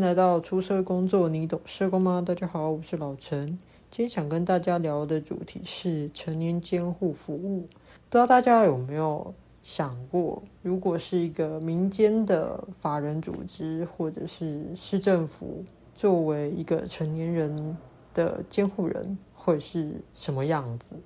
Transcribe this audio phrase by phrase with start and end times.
[0.00, 2.24] 来到出社会工作，你懂社工吗？
[2.26, 3.58] 大家好，我是老陈。
[3.90, 7.68] 今天想跟大家聊的主题是成年监护服务。
[8.08, 17.76] 不知道大家有没有想过，如果是一个民间的法人组织，或者是市政府，作为一个成年人
[18.14, 20.96] 的监护人，会是什么样子？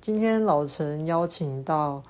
[0.00, 2.02] 今天老陈邀请到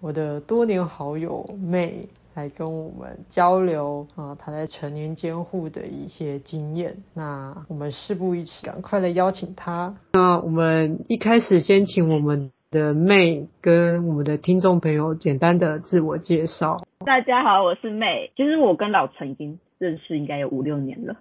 [0.00, 2.08] 我的多年好友 May。
[2.38, 6.98] 来跟我们交流啊，他在成年监护的一些经验。
[7.12, 9.96] 那我们事不宜迟，赶快来邀请他。
[10.12, 16.84] 那我们一开始先请我们的 May 跟我们的听众朋友简单的自我介绍。
[17.04, 18.30] 大家好，我是 May。
[18.36, 21.16] 其实我跟老陈已经认识应该有五六年了，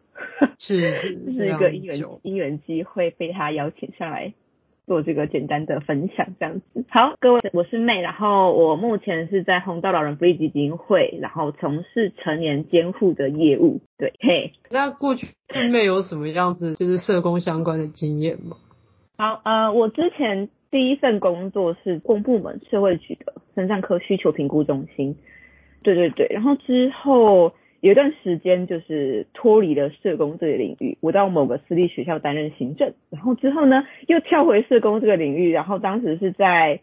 [0.60, 4.34] 是是， 是是一个因缘因缘机会被他邀请上来。
[4.88, 6.86] 做这个简单的分享，这样子。
[6.90, 13.82] 好，各位，我是 May，然后我目前是在红道老人福利基金会，然后从事成年监护的业务。
[13.98, 14.54] 对，嘿。
[14.72, 18.56] 那过去 May 有什么样子就是社工相关的经验吗？
[19.18, 25.18] 好，呃，我之前第一份工作是公部门社会局的身障科需求评估中心。
[25.84, 27.52] 对对对，然后之后。
[27.82, 36.80] 有一段时间就是脱离了社工这个领域，我到某个私立学校担任行政，然后之后呢又跳回社工这个领域，然后当时是在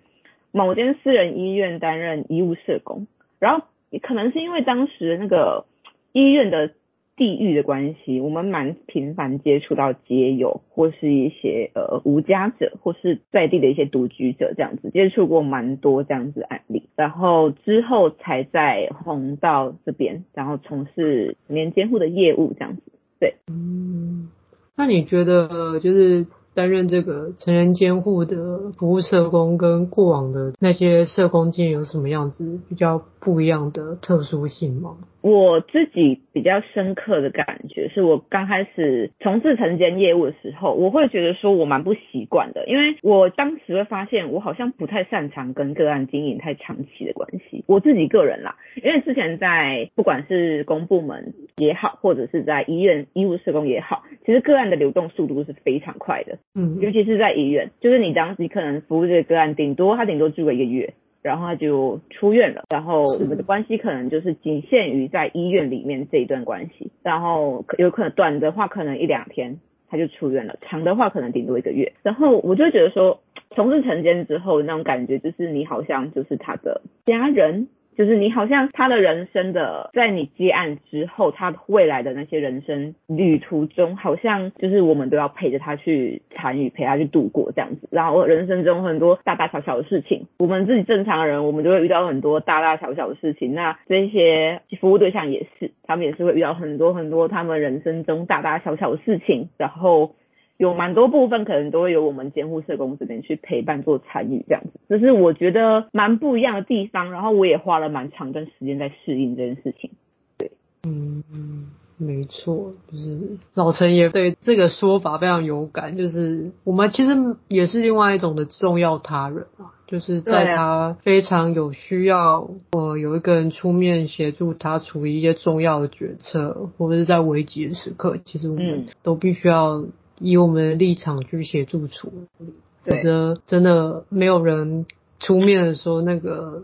[0.52, 3.06] 某间私人医院担任医务社工，
[3.38, 3.66] 然后
[4.02, 5.66] 可能是因为当时那个
[6.12, 6.70] 医院的。
[7.16, 22.82] 地域的关系，我们蛮频繁接触到街友或是一些呃无家者，或是在地的一些独居者这样子，接触过蛮多这样子案例，然后之后才在红道这边，然后从事年监护的业务这样子。
[23.20, 24.28] 对，嗯，
[24.76, 26.26] 那你觉得就是？
[26.56, 34.96] 担任这个成人监护的服务社工，跟过往的那些社工经验有什么样子比较不一样的特殊性吗？
[35.24, 47.64] 我自己比较深刻的感觉，是我刚开始从事成监业务的时候，我会觉得说我蛮不习惯的，因为我当时会发现我好像不太擅长跟个案经营太长期的关系。
[47.66, 56.36] 我自己个人啦，因为之前在不管是公部门也好，或者是在医院医务社工也好，其实个案的流动速度是非常快的。
[56.54, 60.92] 嗯，尤其是在医院，就是你当时可能服务这个个案，顶多他顶多住个一个月，
[61.24, 69.58] 然后他就出院了，然后我们的关系可能就是仅限于在医院里面这一段关系，然后有可能短的话可能一两天
[69.88, 73.20] 他就出院了，长的话可能顶多一个月，然后我就觉得说，
[73.56, 77.68] 从事成间之后那种感觉就是你好像就是他的家人。
[77.96, 87.88] 就是你好像他的人生的，在你接案之后，他未来的那些人生旅途中，好像就是我们都要陪着他去参与，陪他去度过这样子。
[87.90, 93.54] 然后人生中很多大大小小的事情，我们自己正常人，我们就会遇到很多大大小小的事情。
[93.54, 100.14] 那这些服务对象也是，他们也是会遇到很多很多他们人生中大大小小的事情，然后。
[100.56, 107.10] 有蛮多部分可能都会由我们监护社工这边去陪伴做参与，这样子，这是我觉得蛮不一样的地方。
[107.10, 109.90] 然后我也花了蛮长一段时间在适应这件事情。
[110.38, 110.52] 对，
[110.86, 111.66] 嗯嗯，
[111.98, 115.96] 没错，就是老陈也对这个说法非常有感。
[115.96, 117.16] 就是我们其实
[117.48, 129.84] 也是另外一种的重要他人啊，就是在他非常有需要，呃，有一个人出面协助他处理一些重要的决策，或者是在危急的时刻，其实我们都必须要。
[130.20, 132.54] 以我们的立场去协助处理，
[132.84, 134.86] 否则真的没有人
[135.18, 136.62] 出面的时候，那个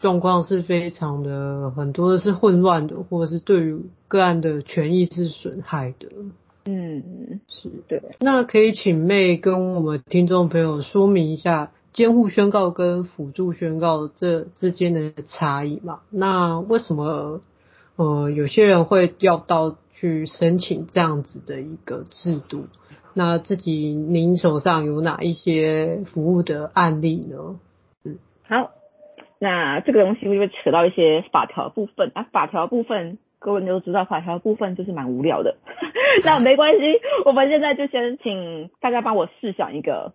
[0.00, 6.08] 状况是非常的，很多的是混乱的，或者是对于个案的权益是损害的。
[6.64, 8.02] 嗯，是的。
[8.20, 16.00] 那可以请 May 跟我们听众朋友说明一下监护宣告跟辅助宣告这之间的差异嘛？
[16.10, 17.40] 那为什么
[17.96, 19.76] 呃有些人会要到？
[20.02, 22.66] 去申请这样子的一个制度，
[23.14, 27.60] 那自己您手上有哪一些服务的案例呢？
[28.04, 28.72] 嗯，好，
[29.38, 32.26] 那这个东西会不会扯到一些法条部分啊？
[32.32, 35.54] 法条部分各位都知道，法条部分就是蛮无聊的，
[36.26, 36.80] 那没关系，
[37.24, 40.14] 我们现在就先请大家帮我试想一个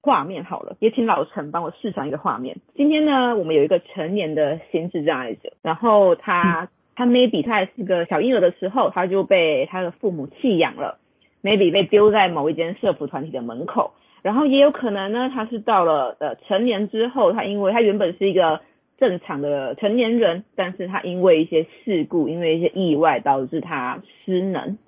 [0.00, 2.58] 画面好了，也请老陈帮我试想一个画面。
[2.76, 6.68] 今天呢，我们有一个成年的心智障碍者，然后他。
[6.96, 10.98] 他 maybe 他还是个小婴儿的时候，他就被他的父母弃养了
[11.42, 13.92] ，maybe 被丢在某一间社福团体的门口，
[14.22, 18.60] 然后也有可能呢，他是到了呃成年之后，他因为他原本是一个
[18.98, 24.78] 正常的成年人，但是他因为一些事故，因为一些意外导致他失能，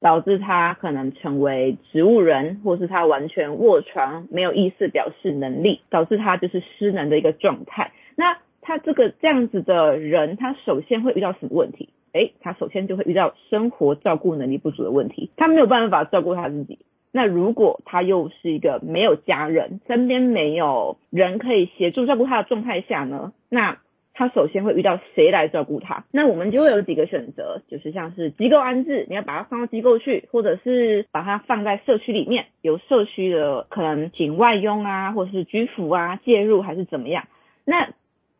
[0.00, 7.92] 导致他可能成为植物人，或是他完全卧床没有意识表示能力，导致他就是失能的一个状态。
[8.16, 11.90] 那他这个这样子的人，他首先会遇到什么问题？
[12.12, 16.78] 诶，他首先就会遇到生活照顾能力不足的问题，他没有办法照顾他自己。
[17.10, 23.32] 那如果他又是一个没有家人，身边没有人可以协助照顾他的状态下呢？
[23.50, 23.78] 那
[24.14, 26.04] 他首先会遇到谁来照顾他？
[26.10, 37.24] 那我们就会有几个选择，就是像是机构安置，你要把他放到机构去，或者是把他放在社区里面，有社区的可能请外佣啊，或者是居服啊介入，还是怎么样？
[37.64, 37.90] 那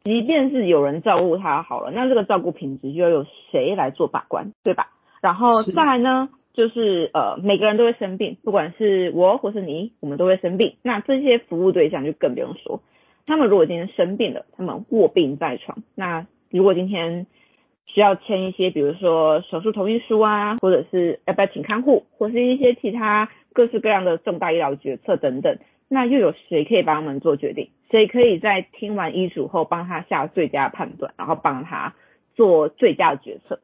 [0.05, 4.89] 即便是有人照顾他好了，那这个照顾品质就要由谁来做把关，对吧？
[5.21, 10.75] 然后再来呢，就是呃每个人都会生病，不管是我或是你，我们都会生病。
[10.83, 12.83] 那这些服务对象就更不用说。
[13.25, 17.29] 他们如果今天生病了，他们卧病在床，那如果今天
[17.87, 25.59] 需要签一些，比如说手术同意书啊，或者是要不要请看护，或是一些其他各式各样的重大医疗决策等等，
[25.89, 27.69] 那又有谁可以帮他们做决定？
[27.93, 31.95] 所以可以在听完医嘱后帮他下最佳判断，然后帮他
[32.35, 33.61] 做最佳的决策？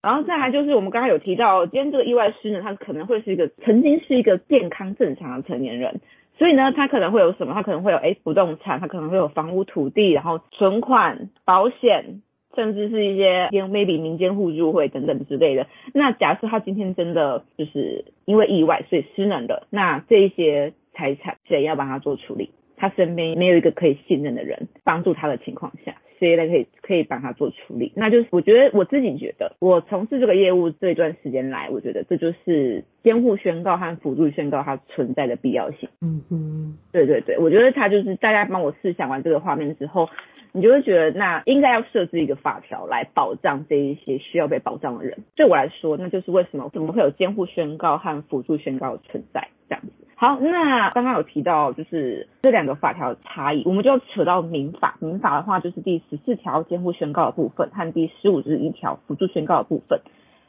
[0.00, 6.00] 然后再来就是我们刚刚有提到，今天这个意外失能，他可能会是一个曾经是一个健康正常的成年人。
[6.38, 7.54] 所以呢，他可能会有什么？
[7.54, 12.22] 他可能会有诶不动产，他可能会有房屋、土地，然后存款、保险，
[12.54, 15.66] 甚至是一些 maybe 民间互助会等等之类的。
[15.92, 22.50] 那假设他今天真的就是因为意外所以失能的，那这一些财产谁要帮他做处理？
[22.76, 25.94] 他身边没有一个可以信任的人帮助他的情况下。
[26.20, 27.92] 谁来可以可以帮他做处理？
[27.96, 35.88] 那就是我觉得我自己觉得，我从事这个业务这一段时间来，我觉得这就是监护宣告和辅助宣告它存在的必要性。
[36.00, 40.08] 嗯嗯，对对对，我觉得他就是大家帮我试想完这个画面之后，
[40.52, 45.18] 你就会觉得那应该要设置一个法条来保障这一些需要被保障的人。
[45.34, 50.03] 对我来说，那就是为什么怎么会有监护宣告和辅助宣告存在这样子。
[50.24, 54.96] 好，那刚刚有提到就是这两个法条的差异，我们就要扯到民法。
[54.98, 60.00] 民法的话就是第十四条监护宣告的部分和第十五至一条辅助宣告的部分。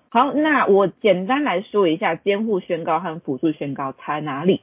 [0.07, 4.61] 好，那我简单来说一下监护宣告和辅助宣告差在哪里。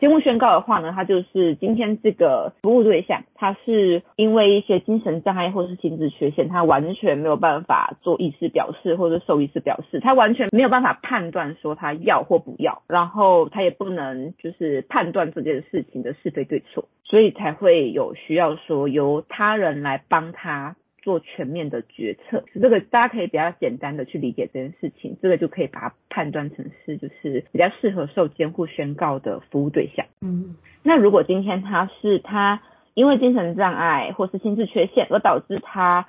[0.00, 20.76] 监护宣告的话呢，它就是今天这个服务对象，他是因为一些精神障碍或是心智缺陷，他完全没有办法做意思表示或者受意思表示，他完全没有办法判断说他要或不要，然后他也不能就是判断这件事情的是非对错，所以才会有需要说由他人来帮他。
[21.04, 30.06] 做全面的决策，这个大家可以比较简单的去理解这件事情，这个就可以把它判断成是就是比较适合受监护宣告的服务对象。
[30.22, 32.62] 嗯，那如果今天他是他
[32.94, 36.08] 因为精神障碍或是心智缺陷而导致他，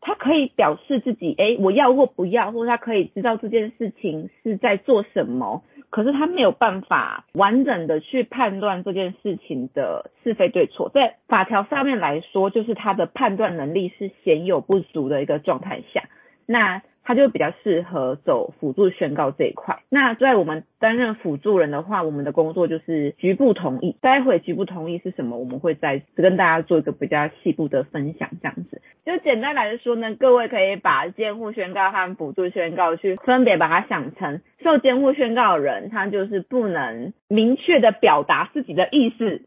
[0.00, 5.64] 他可以表示自己，哎，我要或不要，或者他可以知道这件事情是在做什么。
[5.90, 16.04] 可是他没有办法完整的去判断这件事情的是非对错，在法条上面来说，就是他的判断能力是显有不足的一个状态下，
[16.46, 16.82] 那。
[17.06, 19.78] 他就比较适合走辅助宣告这一块。
[19.88, 23.96] 那在我们担任辅助人的话，我们的工作就是局部同意。
[24.00, 25.38] 待会局部同意是什么？
[25.38, 28.82] 我们会再跟大家做一个比较细部的分享，这样子。
[29.04, 39.42] 就简单来说呢，各位可以把监护宣告和辅助宣告去分别把它想成，受监护宣告的人，他就是不能明确的表达自己的意思，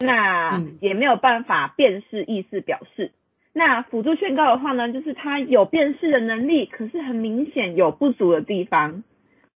[0.00, 3.12] 那也没有办法辨识意思表示。
[3.52, 9.02] 那辅助宣告的话呢，就是他有辨识的能力，可是很明显有不足的地方，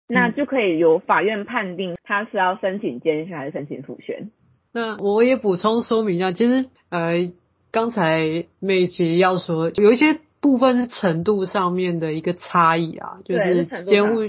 [0.07, 4.31] 那就可以由法院判定他是要申请监宣还是申请辅宣。
[4.73, 7.31] 那我也补充说明一下，其实呃，
[7.71, 14.21] 刚才妹其实要说有一些部分程度上面的一个差异啊，就是监护，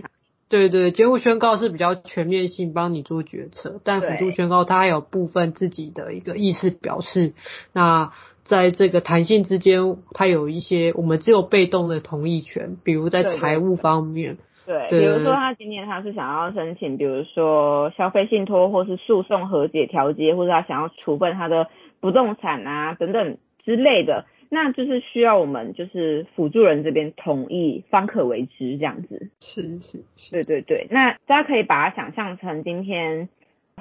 [0.50, 7.32] 对对，监护宣告是比较全面性帮你做决策，但辅助宣告它还有部分自己的一个意思表示，
[7.72, 8.12] 那。
[8.44, 14.36] 在这个弹性之间，它有一些我们只有被动的同意权，比如在财务方面，
[14.66, 21.68] 对，比如说他今天他是想要申请，比如说消费信托，或是诉讼和解调解，或者他想要处分他的
[22.00, 29.30] 不动产啊等等之类的，那就是需要我们就是辅助人这边同意方可为之这样子。
[29.40, 33.30] 是是是，对对对，那大家可以把它想象成今天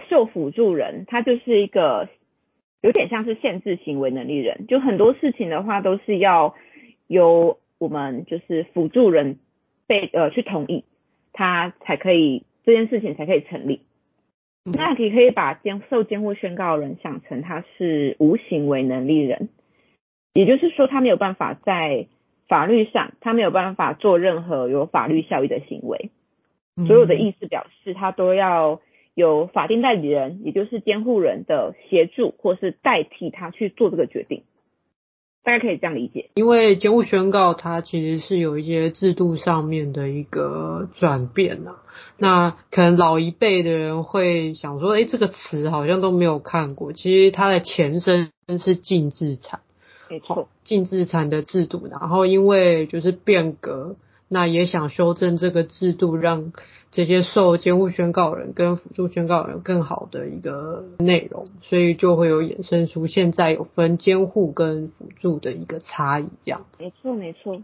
[0.10, 2.08] 受辅助人，他就是一个。
[2.84, 6.54] 有点像是限制行为能力人，就很多事情的话都是要
[7.08, 9.40] 由我们就是辅助人
[9.88, 10.84] 被呃去同意，
[11.32, 13.80] 他才可以这件事情才可以成立。
[14.66, 19.48] 嗯、那你可以把监受监护宣告人想成他是无行为能力人，
[20.34, 22.08] 也就是说他没有办法在
[22.50, 26.10] 法律上，他没有办法做任何有法律效益的行为，
[26.86, 28.82] 所有的意思表示他都要。
[29.16, 34.44] 有法定代理人，也就是监护人的协助，或是代替他去做这个决定。
[35.44, 36.30] 大家可以这样理解。
[36.36, 41.84] 因为监护宣告它其实是有一些制度上面的一个转变啊。
[42.18, 46.94] 那可能老一辈的人会想说，哎，这个词好像都没有看过。
[46.94, 49.60] 其实它的前身是净资产，
[50.10, 51.88] 没错，净资产的制度。
[51.92, 53.98] 然后因为就是变革，
[54.30, 56.54] 那也想修正这个制度，让
[56.94, 66.66] 这些受监护宣告人跟辅助宣告人更好的一个内容，所以就会有衍生出现在有分监护跟辅助的一个差异，这样。
[66.80, 67.60] 没错，没错。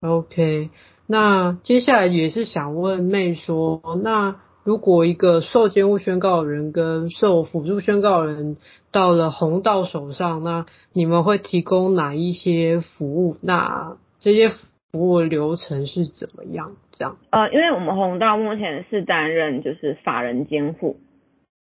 [0.00, 0.70] OK。
[1.06, 8.56] 那接下来也是想问妹说，那如果一个受监护宣告人跟受辅助宣告人
[8.90, 13.36] 到了红道手上，那你们会提供哪一些服务？
[13.42, 14.50] 那这些
[14.92, 16.76] 服务流程是怎么样？
[16.90, 17.16] 这样？
[17.30, 20.98] 呃，因为我们红道目前是担任就是法人监护，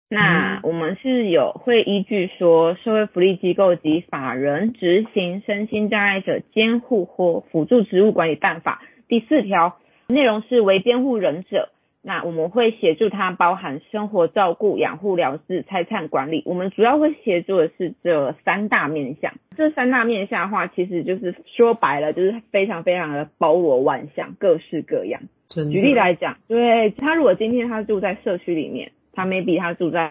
[0.09, 8.81] 那我们是有会依据说社会福利机构及法人执行身心障碍者监护或辅助职务管理办法。
[9.07, 11.69] 第四条内容是为监护人者，
[12.01, 16.43] 那我们会协助他包含生活照顾、养护、疗治、财产管理。
[16.45, 19.33] 我们主要会协助的是这三大面向。
[19.57, 25.21] 这三大面向的话，其实就是说白了，就是非常非常的包罗万象，各式各样。
[25.49, 30.09] 举例来讲，对，他如果今天他住在社区里面，他 maybe 他住在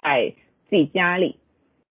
[0.69, 1.37] 自己家里。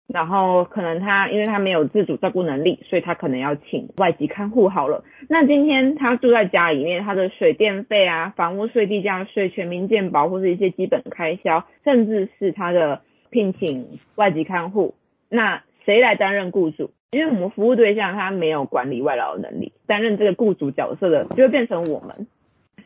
[0.08, 5.04] 然后可能他因为他没有自主照顾能力，所以他可能要请外籍看护好了。
[5.30, 14.96] 那今天他住在家里面，他的水电费啊、房屋税、地价税、全民健保或是一些基本开销，甚至是他的聘请外籍看护，
[15.30, 16.92] 那谁来担任雇主？
[17.12, 22.28] 因为我们服务对象他没有管理外劳的能力，担任这个雇主角色的就会变成我们。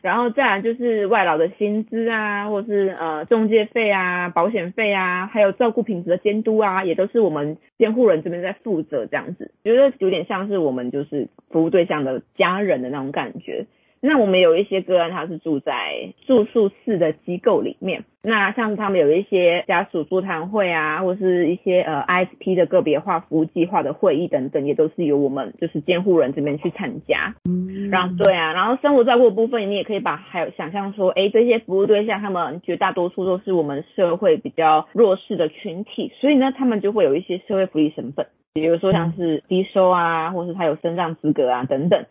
[0.02, 13.66] 然后再来就是外劳的薪资啊，或是呃中介费啊、保险费啊，还有照顾品质的监督啊，也都是我们监护人这边在负责这样子，觉得有点像是我们就是服务对象的家人的那种感觉。
[14.04, 18.02] 那我们有一些个案，他是住在住宿式的机构里面。
[18.24, 27.36] 那像他们有一些家属座谈会啊，或是一些呃 ISP 的个别化服务计划的会议等等，也都是由我们就是监护人这边去参加。
[27.44, 42.04] 嗯，然后对啊，然后生活照顾的部分，你也可以把还有想象说，哎，这些服务对象，他们绝大多数都是我们社会比较弱势的群体，所以呢，他们就会有一些社会福利身份，比如说像是低收啊，或是他有身障资格啊等等。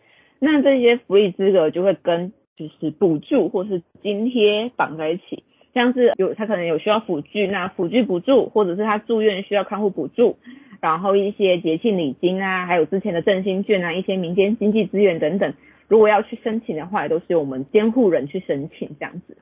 [0.44, 10.38] 那这些福利资格就会跟就是补助或是津贴绑在一起，像是有他可能有需要辅具，那辅具补助，或者是他住院需要看护补助，
[10.80, 15.54] 然后一些节庆礼金啊，还有之前的振兴券啊，一些民间经济资源等等，
[15.86, 19.38] 如果要去申请的话，也都是由我们监护人去申请这样子。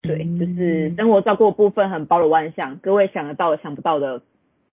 [0.00, 4.22] 对，就是生活照顾的部分很包罗万象，各位想得到的、想不到的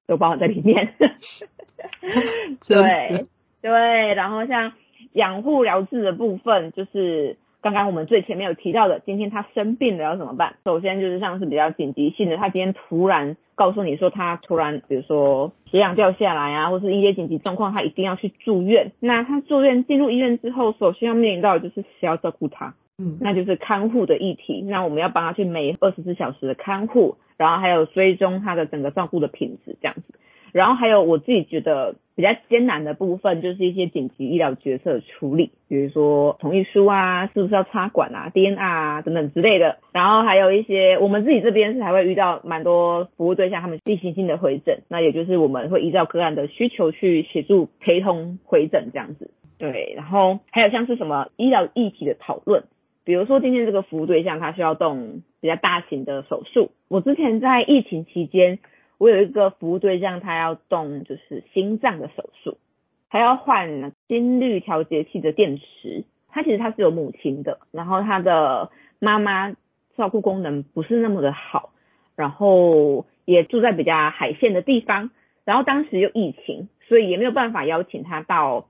[0.08, 0.94] 都包含在里面。
[2.66, 3.26] 对
[3.62, 4.72] 对，然后像。
[5.14, 10.56] 养护疗治的部分，就是刚刚我们最前面有提到的，今天他生病了要怎么办？
[10.64, 18.92] 首先就是像是比较紧急性的，他今天突然告诉你说他突然，比如说血氧掉下来啊，或是一些紧急状况，他一定要去住院。
[19.00, 22.76] 那他住院进入医院之后，首先要面临到的就是谁要照顾他？
[23.00, 24.62] 嗯，那就是看护的议题。
[24.62, 30.04] 那我们要帮他去每二十四小时的看护，然后还有追踪他的整个照顾的品质这样子。
[30.52, 39.78] 然后还有我自己觉得比较艰难的部分，就是一些紧急医疗决策处理，比如说同意书啊，是不是要插管啊，DNR 啊等等之类的。
[39.92, 49.30] 然后还有一些我们自己这边是还会遇到蛮多服务对象，他们例行性的回诊，那也就是我们会依照个案的需求去协助陪同回诊这样子。
[49.60, 52.64] 对，然后还有像是什么医疗议题的讨论，
[53.04, 58.58] 比如说今天这个服务对象他需要动比较大型的手术，我之前在疫情期间。
[58.98, 62.58] 我有一个服务对象，他要动就是心脏的手术，
[63.10, 66.04] 他要换心率调节器的电池。
[66.30, 69.56] 他其实他是有母亲的，然后他的妈妈
[69.96, 71.72] 照顾功能不是那么的好，
[72.16, 75.10] 然后也住在比较海线的地方，
[75.46, 78.68] 然后当时又疫情，所以也没有办法邀请他到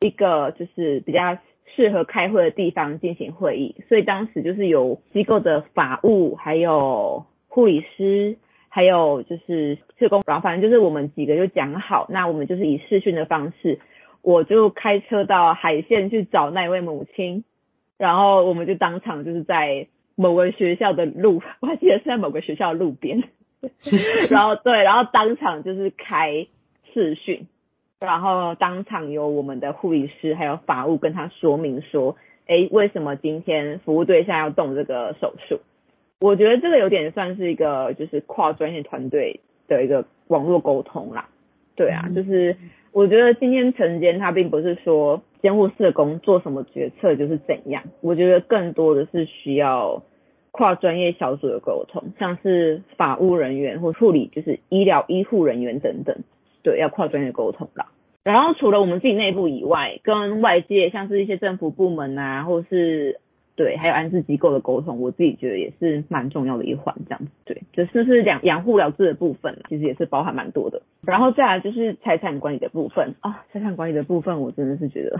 [0.00, 1.38] 一个就是比较
[1.76, 8.36] 适合开会的地方进行会议，所以当时就是有机构的法务还有护理师。
[8.74, 13.78] 还有就是社工，然后反正就是我们几个就讲好，那我们就是以视讯的方式，
[14.20, 17.44] 我就开车到海线去找那位母亲，
[17.96, 23.22] 然后我们就当场就是在某个学校的路，我还记得是在某个学校的路边，
[24.28, 26.48] 然后对，然后当场就是开
[26.92, 27.46] 视讯，
[28.00, 32.16] 然后当场有我们的护理师还有法务跟他说明说，
[32.48, 35.60] 哎，为什么今天服务对象要动这个手术？
[36.20, 41.28] 我觉得这个有点算是一个就是跨专业团队的一个网络沟通啦，
[41.76, 42.56] 对啊，就是
[42.92, 50.02] 我觉得今天晨间他并不是说监护社工做什么决策就是怎样，我觉得更多的是需要
[50.50, 56.16] 跨专业小组的沟通，像是法务人员或护理，就是医疗医护人员等等，
[56.62, 57.88] 对，要跨专业沟通啦。
[58.22, 63.20] 然后除了我们自己内部以外，跟外界像是一些政府部门啊，或是
[63.56, 67.30] 对，还有安置机构的沟通，我自己觉得也是蛮重要的一环，这样子。
[67.44, 70.82] 对，就是是养养护了治的部分，其实也是包含蛮多的。
[71.06, 75.16] 然后再来就是财产管理的部分啊，财产管理的部分，我真的是觉得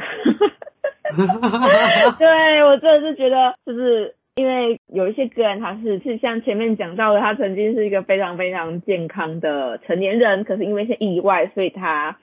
[2.18, 12.18] 对，我真的是觉得，就是因为有一些个案，他是是像前面讲到的，他曾经是一个非常非常健康的成年人，可是因为一些意外，所以他。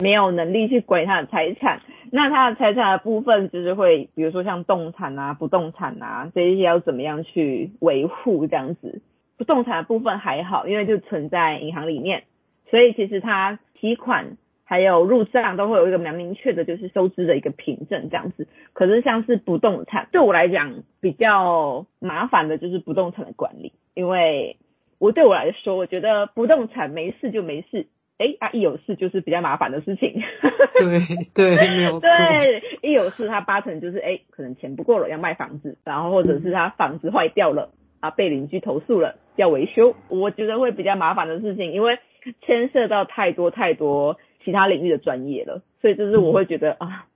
[0.00, 9.02] 没有能力去管他的财产，那他的财产的部分就是会，比如说像动产啊、不动产啊这些要怎么样去维护这样子。
[9.36, 12.24] 不动产的部分还好，因为就存在银行里面，
[12.70, 18.46] 所以其实他提款还有入账都会有一个蛮明确的，就是收支的一个凭证这样子。
[18.74, 24.58] 可是像是不动产，对我来讲比较麻烦的就是不动产的管理，因为
[25.00, 27.86] 我对我来说，我觉得不动产没事就没事。
[28.18, 30.20] 哎，啊，一有事就是比较麻烦的事情。
[30.78, 32.00] 对对，没有错。
[32.00, 37.70] 对，一有事他八成就是哎，可能钱不够了要卖房子，然后或者是他房子坏掉了
[38.00, 39.94] 啊，被邻居投诉了要维修。
[40.08, 42.00] 我觉得会比较麻烦的事情，因为
[42.42, 47.06] 牵涉到太多太多其他领域的专业了，所以就是我会觉得、嗯、啊，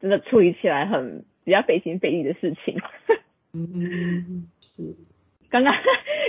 [0.00, 2.80] 真的处理起来很比较费心费力的事情。
[3.52, 4.94] 嗯，是。
[5.50, 5.74] 刚刚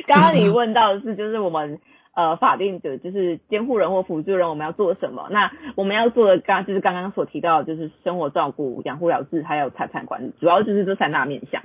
[0.07, 1.79] 刚刚你问到的是，就是我们。
[2.17, 5.27] 呃，法定的就是监护人或辅助人，我们要做什么？
[5.29, 11.62] 那我们要做的刚就是刚刚所提到的，就是生活照顾、养护了治，还有财产管理，主要就是这三大面向。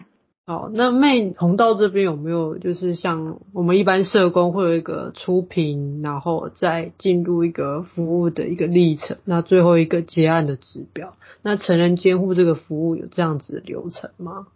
[0.47, 11.15] 好，那妹红道这边有没有就是像我们一般社工会有一个初评，然后再进入一个服务的一个历程，那最后一个结案的指标？
[11.43, 14.49] 那成人监护这个服务有这样子的流程吗？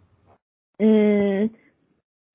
[0.77, 1.49] 嗯，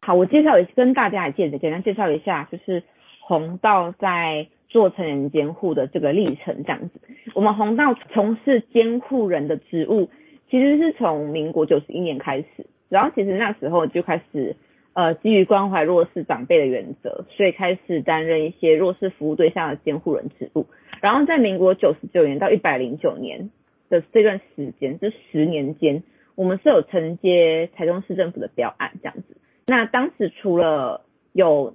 [0.01, 2.83] 好，我介绍一，跟大家也简简单介绍一下，就是。
[3.23, 7.01] 弘道在做成人监护的这个历程，这样子，
[7.35, 10.11] 我们弘道从事监护人的职务，
[10.51, 14.57] 其实是从民国九十一年开始，然后其实那时候就开始，
[14.95, 20.67] 呃，基于关怀弱势长辈的原则，所以开始担任一些弱势服务对象的监护人职务。
[21.01, 23.51] 然后在民国九十九年到一百零九年
[23.89, 26.03] 的这段时间，这十年间，
[26.35, 29.37] 我们是有承接台中市政府的标案这样子。
[29.67, 31.75] 那当时除了有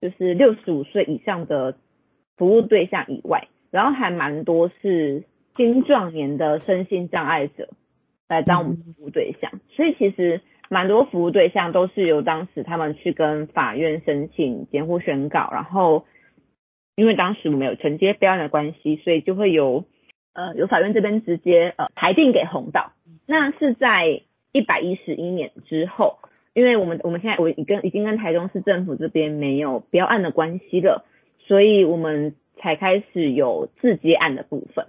[0.00, 1.78] 就是六十五岁以上的
[2.36, 5.24] 服务对象以外，然后还蛮多是
[5.56, 7.70] 青壮年的身心障碍者
[8.28, 16.04] 来当我们服务对象，所以其实蛮多服务对象都是由当时他们去跟法院申请监护宣告，然后
[16.94, 19.84] 因为当时我们有承接标案的关系，所以就会由
[20.34, 22.92] 呃由法院这边直接呃裁定给红岛，
[23.26, 26.18] 那是在一百一十一年之后。
[26.56, 31.04] 因为我们我们现在我已经已经跟台中市政府这边没有标案的关系了，
[31.38, 34.86] 所以我们才开始有自接案的部分。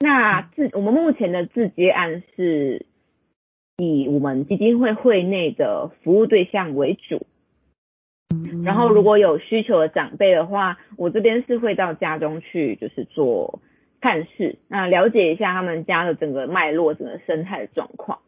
[0.00, 2.84] 那自我们目前的自接案是
[3.78, 7.26] 以我们基金会会内的服务对象为主，
[8.62, 13.62] 然后如果有需求的长辈的话，我这边是会到家中去，就是做
[14.02, 18.18] 探视，那了解一下他们家的整个脉络、整个生态的状况。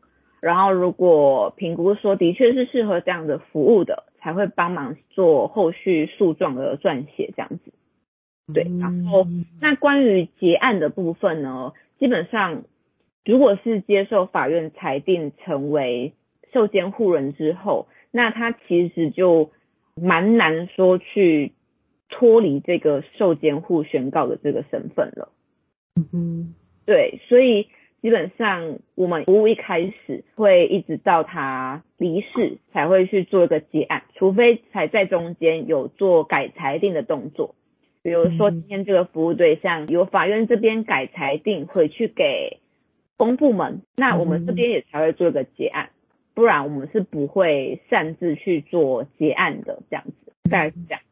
[0.40, 7.72] 然后，如果评估说的确是适合这样的服务的，才会帮忙做后续诉状的撰写这样子。
[8.54, 9.26] 对，然后
[9.60, 12.62] 那关于结案的部分呢，基本上
[13.22, 16.14] 如果是接受法院裁定成为
[16.54, 19.50] 受监护人之后，那他其实就
[19.94, 21.52] 蛮难说去
[22.08, 25.28] 脱离这个受监护宣告的这个身份了。
[26.14, 26.54] 嗯，
[26.86, 27.68] 对，所以。
[28.02, 37.54] 基本上，我们服务一开始会一直到他离世才会去做一个结案，除非才在中间有做改裁定的动作，
[38.02, 42.58] 比如说今天这个服务对象由法院这边改裁定回去给
[43.18, 45.90] 公部门，那我们这边也才会做一个结案，
[46.32, 51.02] 不然我们是不会擅自去做结案的，这样子，大概是这样。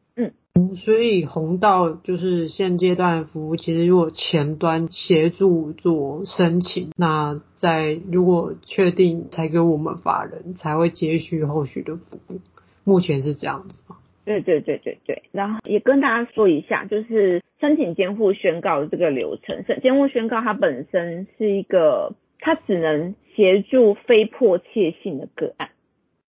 [0.75, 12.39] 所以红道就是现阶段服务，其实如果前端协助做申请，那在如果确定才给我们法人才会接续后续的服务，
[12.83, 13.97] 目前是这样子吗？
[14.25, 25.69] 对对对对对，然后也跟大家说一下，就是申请监护宣告的这个流程，监护宣告它本身是一个，它只能协助非迫切性的个案，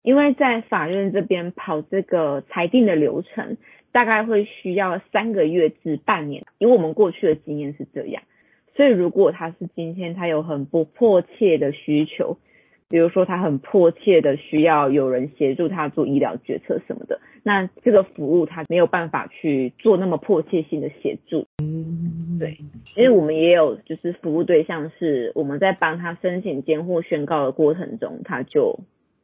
[0.04, 3.58] 因为在法院这边跑这个裁定的流程。
[3.94, 8.24] 大概会需要三个月至半年，因为我们过去的经验是这样。
[8.76, 12.40] 所以如果他是今天他有很不迫切的需求，
[12.90, 21.46] 比如说他很迫切的需要有人协助他做医疗决策什么的，那这个服务他没有办法去做那么迫切性的协助。
[21.64, 22.58] 嗯，对，
[22.96, 28.80] 因为我们也有就是服务对象是我们在帮他申请监护宣告的过程中他就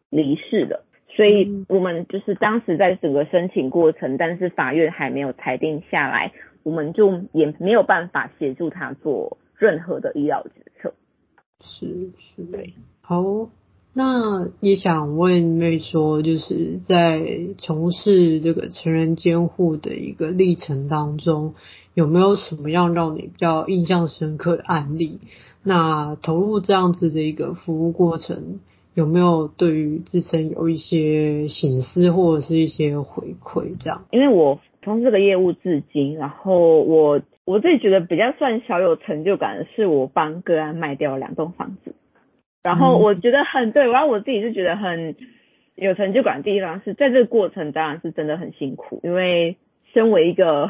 [0.09, 0.85] 离世了。
[1.11, 6.31] 所以，我们就是当时在整个申请过程，但是法院还没有裁定下来，
[6.63, 10.93] 我们就也没有办法协助他做任何的医疗决策。
[11.61, 12.73] 是是，对。
[13.01, 13.49] 好，
[13.93, 17.21] 那也想问妹说，就是在
[17.57, 21.55] 从事这个成人监护的一个历程当中，
[21.95, 25.19] 有没有什么样让你比较印象深刻的案例？
[25.63, 28.59] 那投入这样子的一个服务过程。
[28.95, 34.05] 有没有对于自身有一些醒思或者是一些回馈这样？
[34.11, 41.95] 因为我从这个业务至今，然后我我自己觉得比较算小有成就感的是，我帮个案卖掉两栋房子，
[42.63, 45.15] 然后我觉得很对，然后我自己是觉得很
[45.75, 49.57] 有成就感的地方是在这个过程当然是真的很辛苦，因为
[49.93, 50.69] 身为一个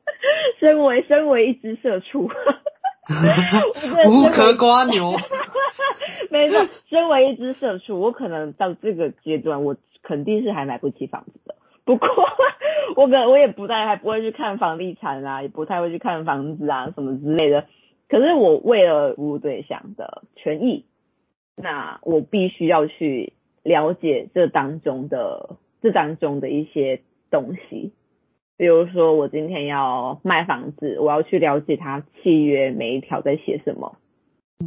[0.60, 2.30] 身为身为一只社畜。
[4.08, 5.12] 无壳蜗牛，
[6.30, 6.66] 没错。
[6.88, 11.54] 身为一只社畜，我可能到这个阶段，我肯定是还买不起房子的。
[11.84, 12.08] 不过，
[12.96, 17.66] 我可我也不太还不会去看房地产啊，也不太会去看房子啊什么之类的。
[18.08, 20.84] 可是我为了服务对象的权益，
[21.56, 27.92] 那我必须要去了解这当中的这当中的一些东西。
[28.56, 33.96] 比如说，我今天要卖房子，我要去了解他契约每一条在写什么，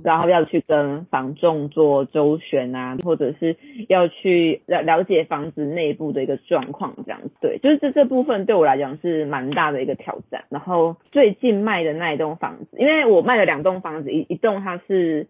[0.04, 3.56] 然后要去跟房仲做周旋啊，或者是
[3.88, 7.32] 要去了了解房子内部的一个状况，这样子。
[7.40, 10.46] 对，就是这这部分对我来讲是蛮大的一个挑战。
[10.50, 15.28] 然后最近卖的那一栋房子，因为我卖了两栋房子，一一栋它是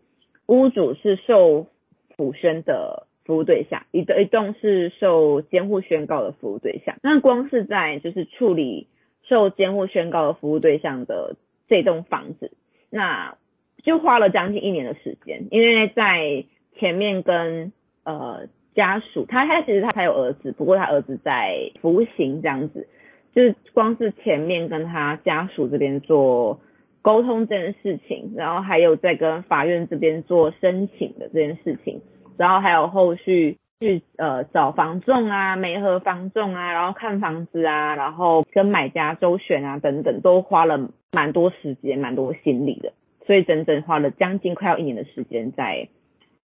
[0.47, 1.67] 屋主是受
[2.15, 3.06] 普宣的。
[3.27, 8.87] 服务对象一一栋是受监护宣告的服务对象，那光是在就是处理
[9.23, 11.35] 受监护宣告的服务对象的
[11.67, 12.51] 这栋房子，
[12.89, 13.35] 那
[13.83, 16.45] 就花了将近一年的时间，因为在
[16.79, 17.73] 前面跟
[18.05, 22.87] 呃家属，他他其实他还有儿子，不过他儿子在服刑这样子，
[23.35, 26.61] 就是光是前面跟他家属这边做
[27.01, 32.01] 沟通这件事情，然后还有在跟法院这边做申请的这件事情。
[32.37, 42.93] 然后还有后续去呃找房仲啊，媒合房仲啊，然后看房子啊，然后跟买家周旋啊等等，都花了蛮多时间、蛮多心力的，
[43.25, 45.89] 所以整整花了将近快要一年的时间在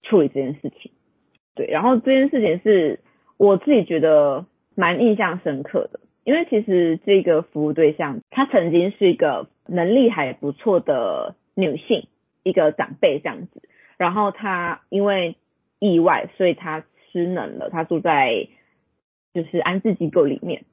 [0.02, 0.92] 处理这件事情。
[1.54, 3.00] 对，然后这件事情是
[3.36, 12.06] 我自己觉得蛮印象深刻的，因为其实这个服务对象她曾经是一个能力还不错的女性，
[12.42, 13.62] 一个长辈这样子，
[13.96, 15.36] 然后她因为
[15.78, 17.70] 意外，所以他失能了。
[17.70, 18.48] 他住在
[19.34, 20.64] 就是安置机构里面，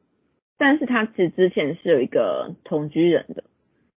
[0.57, 3.43] 但是他其实之前是有一个同居人的。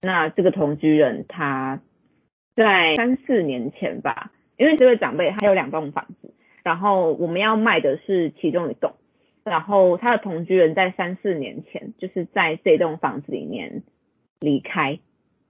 [0.03, 1.81] 那这个同居人他
[2.55, 8.95] 在三四年前吧，因为这位长辈他有两栋房子，然后我们要卖的是其中一栋，
[9.45, 13.83] 然后他的同居人在三四年前就是在这栋房子里面
[14.41, 14.99] 离开，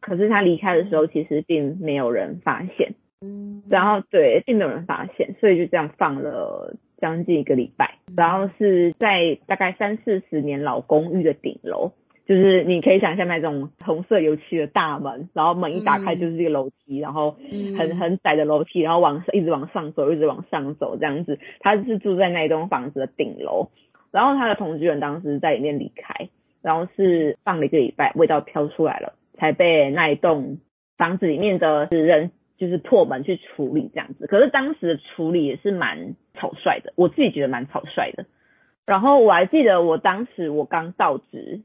[0.01, 2.95] 可是他离开的时候其实并没有人发现。
[3.23, 7.95] 嗯，然后对，并没有人发现，所以就这样放了将近一个礼拜。
[8.15, 11.93] 然后是在大概三四十年老公寓的顶楼，
[12.27, 17.37] 就是你可以想象那种红色油漆的大门，然后门一打开就是这个楼梯，然后
[17.79, 21.39] 很很窄的楼梯，然后往上一直往上走，一直往上走这样子。
[21.61, 23.71] 他是住在那一栋房子的顶楼，
[24.11, 26.29] 然后他的同居人当时在里面离开，
[26.61, 30.59] 然后是放了一个礼拜，味道飘出来了，才被那一栋
[30.99, 32.31] 房子里面的人。
[32.59, 38.25] 就是破门去处理这样子，可是当时的处理也是蛮草率的，我自己觉得蛮草率的。
[38.87, 41.61] 然后我还记得我当时我刚到职，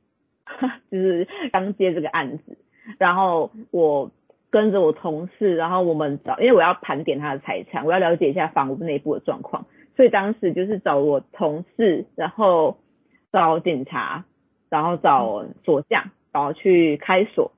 [0.92, 2.58] 就是刚接这个案子，
[2.98, 4.12] 然后我
[4.50, 12.80] 跟着我同事，然后我们找，因为我要盘点他的财产，我要了解一下房屋内部的状况，所以当时就是找我同事，然后
[13.32, 14.26] 找警察，
[14.70, 17.54] 然后找锁匠，然后去开锁。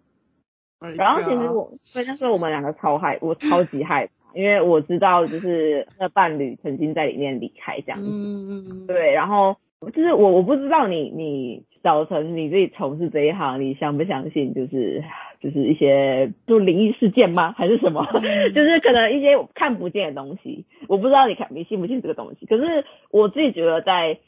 [0.91, 8.05] 然后其实我，所以那时候我们两个超害，我超级害怕，因为我知道就是那伴侣曾经在里面离开这样子。
[8.07, 8.87] 嗯嗯嗯。
[8.87, 9.57] 对，然后
[9.93, 15.03] 就是我我不知道你你早晨你自己从事这一行，你相不相信就是
[15.39, 17.53] 就是一些就灵异事件吗？
[17.57, 18.05] 还是什么？
[18.53, 22.45] 就是可能一些看不见的东西，我不知道你看你信不信这个东西。
[22.45, 24.19] 可是我自己觉得在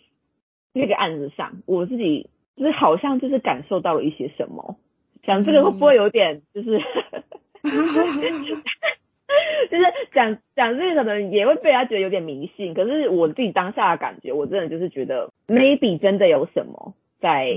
[0.74, 4.78] 那个案子上，我自己就是好像就是感受到了一些什么。
[5.26, 6.80] 讲这个会不会有点就是，
[9.70, 9.84] 就是
[10.14, 12.74] 讲讲这个可能也会被他觉得有点迷信。
[12.74, 17.54] 可是我自己当下的感觉，我真的就是觉得 maybe 真的有什么在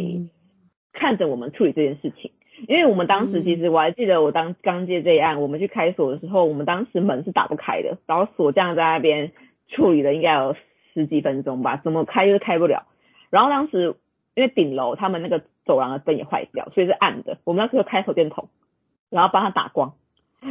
[0.92, 2.32] 看着我们处理这件事情。
[2.66, 9.30] 因为我们当时其实我还记得，我当刚接这一案，我们去开锁的时候，我们当时门是打不开的，然后锁匠在那边
[9.68, 10.56] 处理了应该有
[10.92, 12.86] 十几分钟吧，怎么开都开不了。
[13.30, 13.94] 然后当时
[14.34, 17.38] 因为顶楼他们那个走廊的灯也坏掉，所以是暗的。
[17.44, 18.48] 我们那时候开手电筒，
[19.08, 19.92] 然后帮他打光。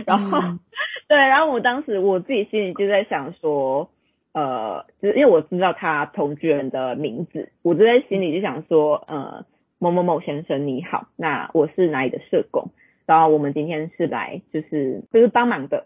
[0.05, 0.59] 然后、嗯、
[1.09, 3.89] 对，然后我当时我自己心里就在想说，
[4.31, 9.45] 呃，就是因为我知道他同居人的名字，我就在心里就想说，呃。
[9.79, 12.71] 某某某先生你好，那我是哪里的社工，
[13.05, 15.85] 然后我们今天是来就是就是帮忙的，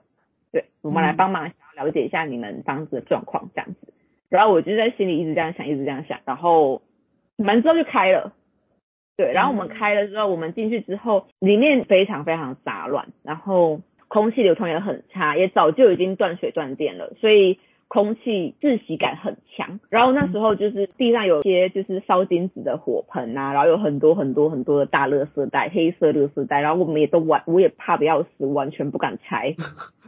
[0.54, 3.94] 对，我们来帮忙想要了解一下你们房子的状况这样子，
[4.30, 6.84] 然后我就在心里一直这样想，一直这样想，然后
[7.36, 8.32] 门之后就开了，
[9.18, 17.60] 对，然后我们开了之后，我们进去之后，里面非常非常杂乱，然后空气流通也很差，也早就已经断水断电了，所以。
[17.94, 29.54] 空气窒息感很强，然后那时候就是地上有些就是烧金纸的火盆啊，然后有很多很多很多的大垃圾袋，黑色垃圾袋，然后我们也都完，我也怕得要死，完全不敢拆。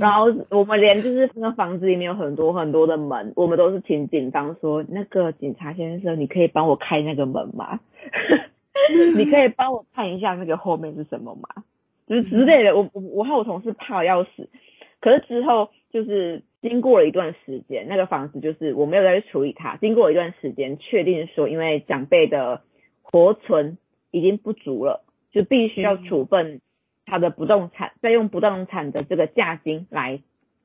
[0.00, 7.80] 然后我们连就是那个房子里面有很多很多的门，我们都是请警方说，那个警察先生，你可以帮我开那个门吗？
[9.16, 11.62] 你可以帮我看一下那个后面是什么吗？
[12.06, 12.76] 就是之类的。
[12.76, 14.48] 我我我和我同事怕得要死，
[15.00, 16.42] 可是之后就是。
[16.60, 19.76] 经过了一段时间，那个房子就是我没有再去处理它。
[19.76, 22.62] 经过一段时间，确定说因为长辈的
[23.00, 23.78] 活存
[24.10, 26.60] 已经不足了，就必须要处分
[27.08, 30.20] 他的不动产，再用不动产的这个价金来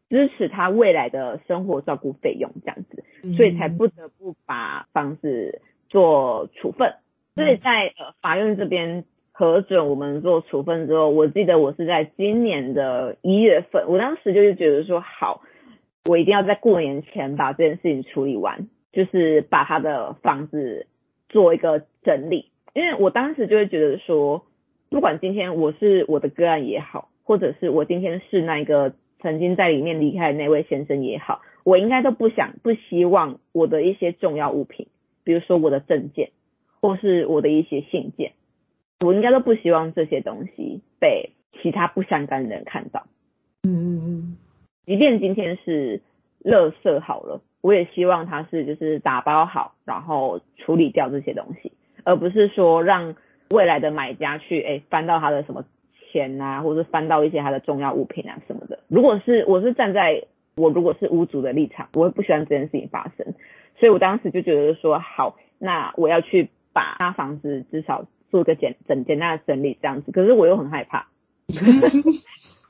[0.10, 3.04] 支持他未来的生活照顾费用，这样子，
[3.36, 6.94] 所以才不得不把房子做处分。
[7.36, 15.42] 所以在呃法院这边核准我们做处分之后，我记得我是在今年的一月份，我当时就是觉得说好。
[16.06, 20.86] 我一定要在过年前把这件事情处理完，就是把他的房子
[21.30, 22.52] 做一个整理。
[22.74, 24.46] 因为我当时就会觉得说，
[24.94, 34.86] 不管今天我是我的个案也好，或者是我今天是那个曾经在里面离开的那位先生也好，我应该都不想、不希望我的一些重要物品，
[35.24, 36.30] 比如说我的证件，
[36.80, 38.34] 或是我的一些信件，
[39.04, 43.08] 我应该都不希望这些东西被其他不相干的人看到。
[43.64, 44.38] 嗯嗯嗯。
[44.86, 46.02] 即便今天是
[46.44, 51.72] 垃圾好了，我也希望他是就是打包好，然后处理掉这些东西，
[52.04, 53.16] 而不是说让
[53.52, 55.66] 未来的买家去哎、欸、翻到他的什么
[56.12, 58.80] 钱啊，或者是翻到一些他的重要物品啊什么的。
[58.88, 60.24] 如果是我是站在
[60.56, 63.34] 我如果是屋主的立场，我会不希望这件事情发生，
[63.78, 71.08] 所以我当时就觉得说好，那我要去把他房子至少做一个简整简单的整理这样子，可是我又很害怕，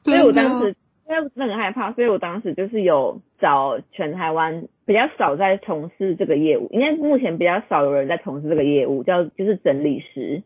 [0.03, 0.75] 所以我当时。
[1.05, 10.43] 因为我真的很害怕，所以我当时就是有找全台湾比较少在从事这个业务，因为目前比较少有人在从事这个业务，叫就是整理师，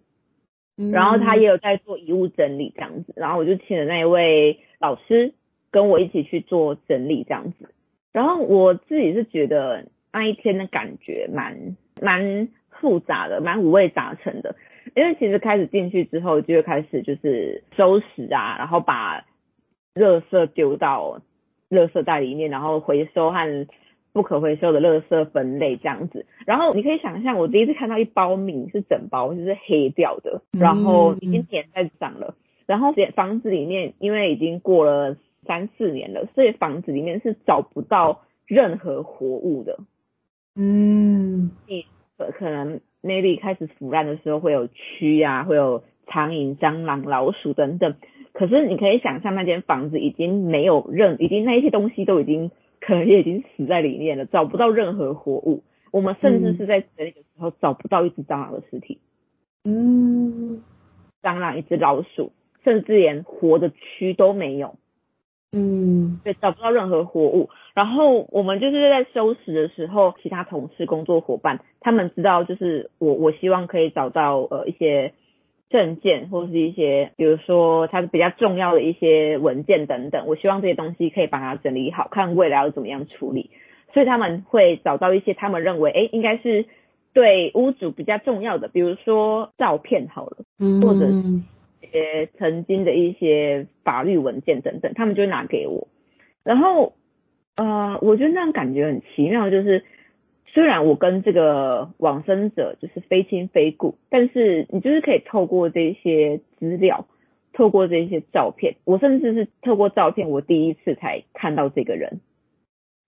[0.93, 5.33] 然后他也有在做遗物整理这样子，然后我就请了那一位老师
[5.71, 7.69] 跟我一起去做整理这样子，
[8.13, 14.55] 然后我自己是觉得那一天的感觉蛮蛮复杂的，蛮五味杂陈的，
[14.95, 19.25] 因为其实开始进去之后就会开始就是收拾啊，然后把。
[19.95, 21.21] 垃圾丢到
[21.71, 23.67] 垃圾袋里面，然后回收和
[24.17, 26.25] 不可回收的垃圾分类这样子。
[26.45, 32.35] 然后你可以想象，我第一次看到一包米是整包，就是黑掉的，然后已经粘在上了。
[32.65, 39.77] 然后房子里面因为已经过了三四年了，所以房子里面是找不到任何活物的。
[40.55, 41.85] 嗯，你
[42.17, 47.95] 可能 maybe 开始腐烂的时候会有蛆啊，会有苍蝇、蟑螂、老鼠等等。
[48.33, 55.63] 可是你可以想象，那间房子已经没有任，已经那一些东西都已经可能也已经死在里面了，找不到任何活物。
[55.91, 58.99] 我们甚至是在整理的时候找不到一只蟑螂的尸体，
[59.63, 60.61] 嗯，
[61.21, 62.31] 蟑螂、一只老鼠，
[62.63, 64.75] 甚至连活的蛆都没有，
[65.51, 67.49] 嗯，对，找不到任何活物。
[67.73, 75.13] 然后我们就是在收拾的时候，其他同事、工作伙伴，他们知道就是我，我希望可以找到呃一些。
[75.69, 83.49] 证件或是一些，比如说它是比较重要的一些文件等等，我希望这些东西可以把它整理好，看未来要怎么样处理。
[83.93, 86.65] 所以他们会找到一些他们认为，哎，应该是
[87.13, 90.37] 对屋主比较重要的，比如说照片好了，
[90.81, 91.07] 或者
[91.81, 95.87] 一些曾经的一些法律文件等等，他们就会拿给我。
[96.43, 96.93] 然后，
[97.55, 99.83] 呃，我觉得那种感觉很奇妙，就是
[100.57, 107.05] 虽然我跟这个往生者就是非亲非故，但是你就是可以透过这些资料，
[107.53, 112.21] 透过这些照片，我甚至是透过照片，我第一次才看到这个人。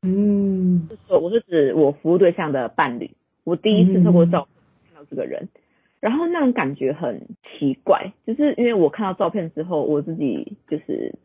[0.03, 3.09] 嗯，就是我是指我服务对象的伴侣，
[3.43, 5.61] 我第一次透过照片看到这个人，嗯、
[6.01, 11.15] 然后那种感觉很奇怪，就是因为我看到照片之后，我自己就是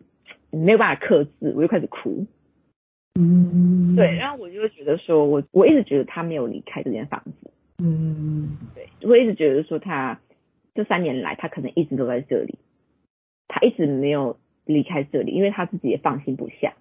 [0.51, 2.25] 没有办法克制，我就开始哭。
[3.17, 7.51] 嗯，对，然后我就会觉得说，我我一直觉得他没有离开这间房子。
[7.79, 10.19] 嗯，对，我一直觉得说他
[10.75, 12.59] 这三年来，他可能一直都在这里，
[13.47, 16.75] 他一直没有离开这里，因为他自己也放心不下。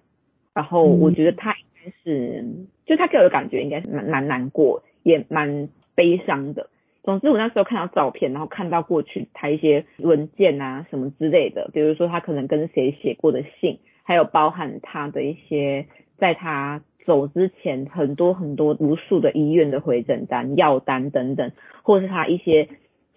[0.52, 6.68] 然后我觉得他应该是，嗯、就他给我的感觉应该是蛮蛮难过，也蛮悲伤的。
[7.04, 15.86] 总之，我那时候看到照片，然后看到过去他一些文件啊什么之类的，比如说他可能跟谁写过的信，还有包含他的一些。
[16.16, 22.68] 在他走之前，很多很多无数的医院的回诊单、药单等等，或是他一些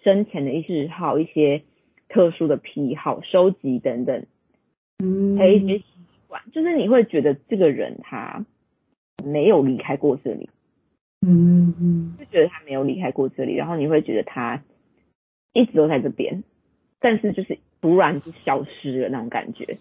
[0.04, 1.62] 生前的一些嗜好、一些
[2.10, 4.26] 特殊的癖好、收集等等，
[5.00, 5.86] 嗯，还有一些习
[6.28, 8.46] 惯，就是你会觉得这个人他
[9.24, 10.50] 没有离开过这里，
[11.26, 14.64] 嗯嗯，就觉得他没有离开过这里，然后你会觉得他
[15.54, 16.44] 一直都在这边，
[17.00, 19.78] 但是就是突然就消失了那种感觉。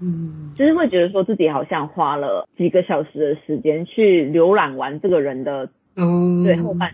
[0.00, 6.90] 嗯，就是会觉得说自己好像花了几个小时的时间去浏览完这个人的，嗯，对后半，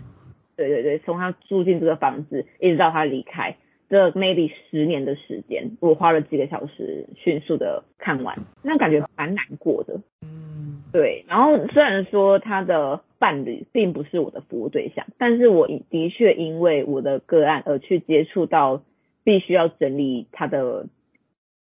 [0.56, 3.56] 对对对，从他住进这个房子一直到他离开，
[3.88, 10.00] 这 maybe 十年的时间，我花了几个小时迅速的看完，那感觉蛮难过的。
[10.22, 11.24] 嗯，对。
[11.26, 18.82] 然后虽然说他的伴侣并不是我的服务对象，但是我的确因为我的个案而去接触到
[19.24, 20.86] 必须要整理他的。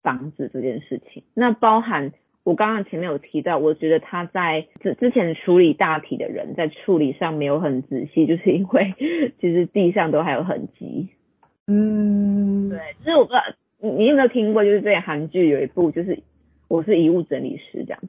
[0.05, 2.13] 房子这件事情，那包含
[2.43, 8.93] 我刚刚前面有提到，我觉得他在之之前处理大体的人在处理上没有很仔细， 就是因为
[9.41, 11.09] 其实地上都还有痕迹。
[11.65, 13.41] 嗯，对，就是我不知道
[13.79, 16.19] 你你有没有听过，就是这韩剧有一部就是
[16.67, 18.07] 我是遗物整理师这样子，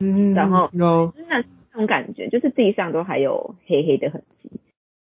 [0.00, 4.50] 嗯，然后有真的那种感觉，就是地上都还有黑黑的痕迹，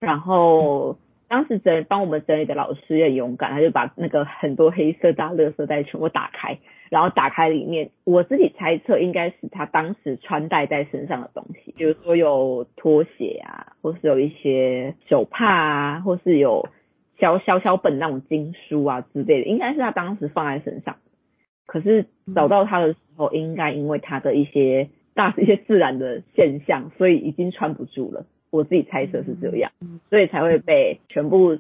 [0.01, 0.99] 然后。
[1.33, 6.59] 当时整帮我们整理的老师也勇敢，他就把那个很多黑色大垃圾袋全部打开，
[6.91, 16.69] 然后打开里面，我自己猜测应该是他当时穿戴在身上的东西，比如说有拖鞋啊，或是有一些手帕啊，或是有
[17.19, 20.97] 小小小本那种经书啊之类的，应该是他当时放在身上。
[21.65, 28.27] 可是找到他的时候，应该因为他的一些大 一些自然的现象，所以已经穿不住了。
[28.53, 29.73] 我自己猜测是这样，
[30.11, 31.59] 所以才会被全部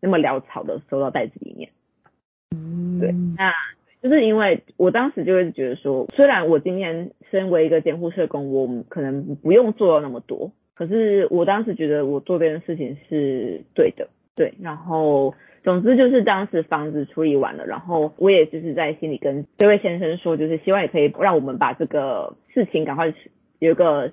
[0.00, 1.70] 那么潦草的收到袋子里面。
[2.50, 3.52] 嗯，对，那
[4.02, 14.52] 就是因为我当时就会觉得说，虽然我今天身为一个监护社工，我可能不用做到那么多，可是我当时觉得我做这件事情是对的，对。
[14.60, 23.14] 然后，总之就是当时房子处理完了，然后我也就是在心里跟这位先生说，就是希望也可以让我们把这个事情赶快
[23.60, 24.12] 有一个。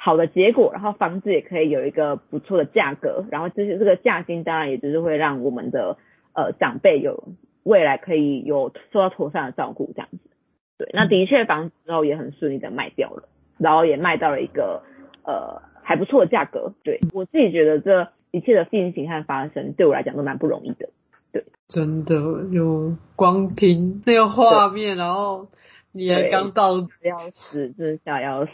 [0.00, 5.98] 好的结果，然后房子也可以有一个不错的价格，然后就是这个价金，当然也就是会让我们的
[6.34, 7.24] 呃长辈有
[7.64, 10.18] 未来可以有受到妥善的照顾这样子。
[10.78, 14.84] 对，那的确房子之后也很顺利的卖掉了，然后也卖到了一个
[15.24, 16.72] 呃还不错的价格。
[16.84, 20.90] 对，我自己觉得这一切的进行和发生，对我来讲都蛮不容易的。
[21.32, 22.14] 对，真的
[22.52, 25.48] 有光听那个画面，然后
[25.92, 28.52] 你还刚到要死，真的想要死。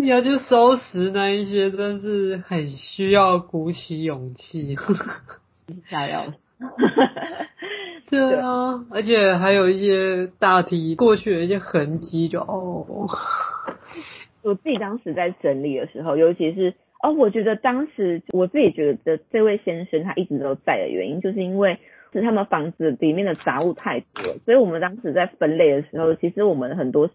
[0.00, 4.76] 你要去收拾那一些，真是很需要鼓起勇气。
[5.90, 6.32] 想要，
[8.08, 13.08] 对啊，而且还有一些大体过去的一些痕迹，就哦。
[14.44, 21.80] 我自己当时在整理的时候，尤其是哦，我觉得当时我自己觉得这位先生他一直都在的原因，就是因为
[22.12, 27.10] 是他们房子里面的杂物太多，所以我们当时在分类的时候，其实我们很多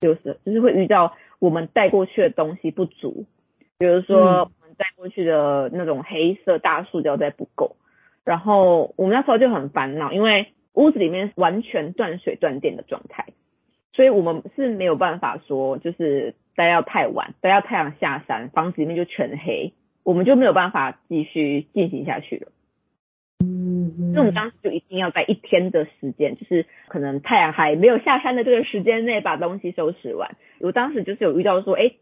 [0.00, 1.12] 就是就是会遇到。
[1.42, 3.26] 我们带过去的东西不足，
[3.76, 7.74] 比如说我们带过去的那种黑色大塑胶袋不够，
[8.24, 13.26] 然后我们那时候就很烦恼，因为屋子里面完全断水断电的状态，
[13.92, 19.72] 所以我们是没有办法说就是待到太晚，待到太阳下山，房子里面就全黑，
[20.04, 22.52] 我们就没有办法继续进行下去了。
[23.42, 30.36] 嗯，那我们当时就一定要在一天的时间，就是可能太阳还没有下山的这个时间内把东西收拾完。
[30.60, 31.92] 我当时就是有遇到说，哎，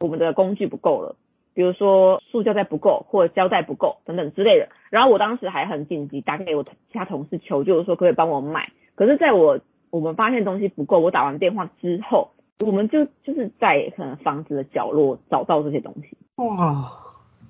[0.00, 1.16] 我们的工具不够了，
[1.54, 4.68] 比如说塑胶袋不够或者胶带不够等等之类的。
[4.90, 8.70] 然后我当时还很紧急打给我其他同事求救，说可不可以帮我买。
[8.94, 9.60] 可是在我
[9.90, 16.90] 我们发现东西不够，我打完电话之后，我们就就是在可能房子的角落找到这些东西，哇，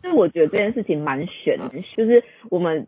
[0.03, 2.87] 所以我觉得这件事情蛮悬的，就是我们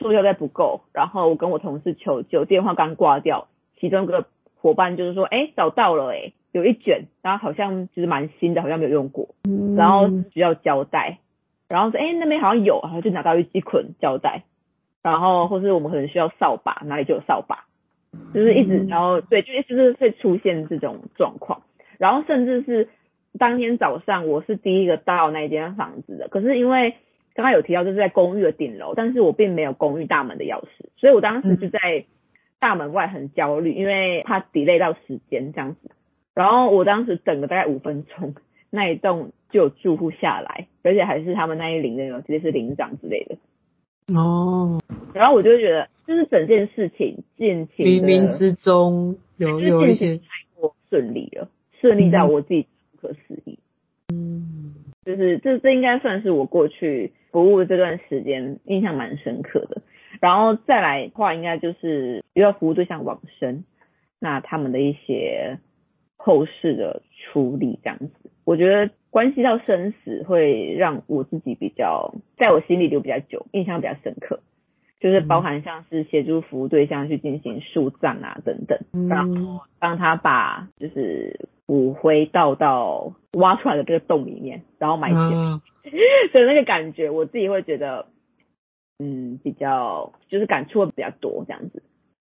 [0.00, 3.48] 塑料袋不够，然后我跟我同事求救，电话刚挂掉，
[3.78, 4.26] 其中一个
[4.56, 9.28] 伙伴就是说，哎，找到了，哎，有一卷，然后好像就是蛮新的，好像没有用过，
[9.76, 11.18] 然后需要胶带，
[11.68, 14.42] 然后说，哎，那边好像有，然后就拿到一一捆胶带，
[15.02, 17.66] 然后或是我们可能需要扫把，哪里就有扫把，
[18.34, 21.62] 就是一直，然后对，就就是会出现这种状况，
[21.98, 22.88] 然后甚至是
[23.38, 26.96] 当天早上我是第一个到那间房子的，可是因为
[27.34, 32.06] 刚刚有提到就是在公寓的顶楼，但是我并没有公寓大门的钥匙，所以我当时就在。
[32.62, 35.90] 大门外很焦虑，因为怕 delay 到时间这样子。
[36.34, 38.34] 然后我当时等了大概五分钟，
[38.68, 43.38] 那一栋就有住户下来，而且还是他们那一邻的有直接是邻长之类的。
[44.14, 44.78] 哦。
[45.14, 50.24] 然后我就会觉得，就是整件事情进行冥冥之中有有一些太
[50.54, 51.48] 过顺利了，
[51.80, 52.66] 顺利到我自己
[53.00, 53.58] 不可思议。
[54.12, 54.74] 嗯。
[55.06, 59.82] 就是这这应该算是我过去服务这段时间印象蛮深刻的。
[60.20, 63.64] 然后再来的话，应该就是遇到服务对象往生，
[64.18, 65.58] 那他们的一些
[66.16, 74.40] 后事的处理这样子，我觉得关系到生死，会让我自己比较在我心里留比较久，印象比较深刻，
[75.00, 78.78] 就是包含像是协助服务对象去进行树葬啊等等，
[79.08, 85.60] 然后帮他把就是骨灰倒到挖出来的这个洞里面，然后埋起来，
[86.32, 88.06] 所以那个感觉我自己会觉得。
[89.02, 91.82] 嗯，比较就是感触会比较多这样子，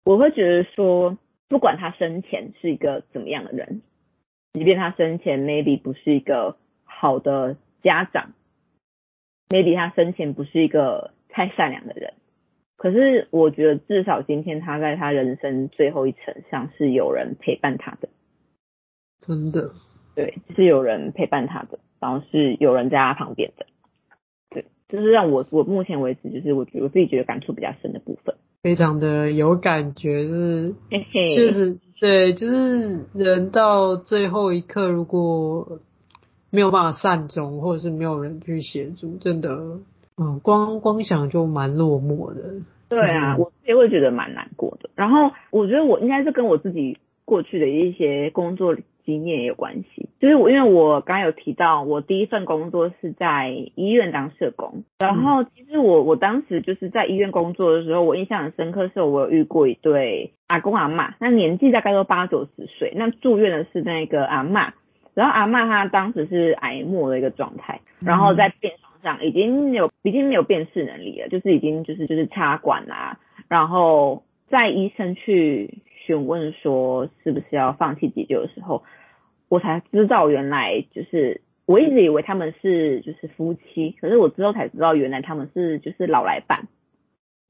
[0.05, 1.17] 我会觉得说，
[1.49, 3.81] 不管他生前是一个怎么样的人，
[4.53, 8.33] 即便他生前 maybe 不是一个好的家长
[9.49, 12.13] ，maybe 他生前不是一个太善良的人，
[12.77, 18.11] 可是我觉得至少今天他在他人生最后一程上是有人陪伴他的，
[19.21, 19.71] 真的，
[20.15, 23.67] 对，是有人陪伴他的，然后是有人在他旁边的。
[24.51, 35.79] 对就是让我我目前为止，就是我觉得我自己觉得感触比较深的部分，非常的有感觉，就是确实，对，就是人到最后一刻，如果
[36.51, 39.79] 没有办法善终，或者是没有人去协助，真的，
[40.17, 42.43] 嗯，光光想就蛮落寞的。
[42.89, 44.91] 对啊，我也会觉得蛮难过的。
[44.97, 64.73] 然后我觉得我应该是跟我自己过去的一些工作经验也有关系，就是我因为我刚刚有提到，我第一份工作是在医院当社工，然后其实我我当时就是在医院工作的时候，我印象很深刻，是我有遇过一对阿公阿妈，那年纪大概都八九十岁，那住院的是那个阿妈，
[65.15, 78.83] 然后阿妈她当时是癌末的一个状态，然后在病床上已经有已经没有辨识能力了，就是已经就是就是插管啊，然后在医生去询问说是不是要放弃急救的时候。
[79.49, 86.69] 我才知道，原来就是我一直以为他们是就是夫妻，可是我之后才知道，原来他们是就是老来伴。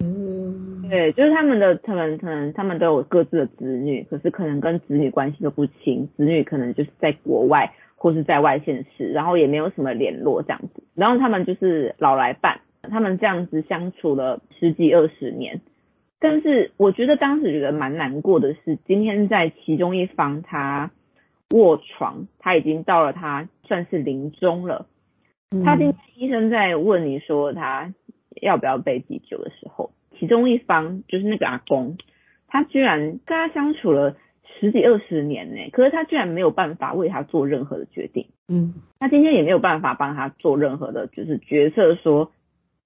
[0.02, 15.60] 嗯，对，就是他们的，他们可能他们都有各自的子女，可是可能跟子女关系都不亲，子女可能就是在国外或是在外县市，然后也没有什么联络这样子，然后他们就是老来伴，他们这样子相处了十几二十年，
[16.20, 20.90] 但是我觉得当时觉得蛮难过的是，今天在其中一方他。
[21.52, 24.86] 卧床，他已经到了，他算是临终了。
[25.64, 27.92] 他今天医生在问你说他
[28.40, 31.98] 要不要被急救的时候，其中一方就是那个阿公，
[32.46, 34.16] 他居然跟他相处了
[34.60, 38.28] 十几二十年呢，可是他居然没有办法为他做任何的决定。
[38.46, 42.30] 嗯，他今天也没有办法帮他做任何的，就是决策说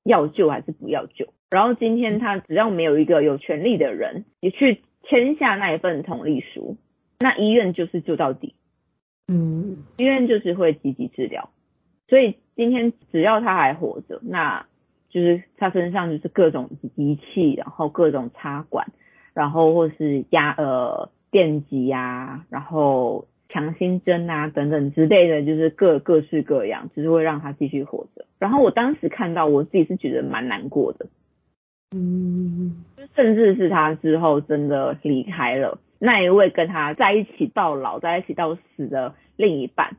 [0.04, 1.26] 要救还是不要救。
[1.54, 6.76] 然后今天他只要没有一个有权利的人也去签下那一份同意书。
[7.20, 8.56] 那医院就是救到底，
[9.28, 11.48] 嗯，医院就是会积极治疗，
[12.08, 14.66] 所以今天只要他还活着，那
[15.10, 18.88] 就是他身上就是各种仪器，然后各种插管，
[19.32, 28.26] 然后或是压呃电击呀，然后强心针啊等等之类的，就是各各式各样，就是会让他继续活着。
[28.40, 31.06] 然后我当时看到，我自己是觉得蛮难过的，
[31.94, 32.84] 嗯，
[33.14, 35.78] 甚至是他之后真的离开了。
[36.00, 39.96] 那一位跟他在一起到老、在一起到死的另一半，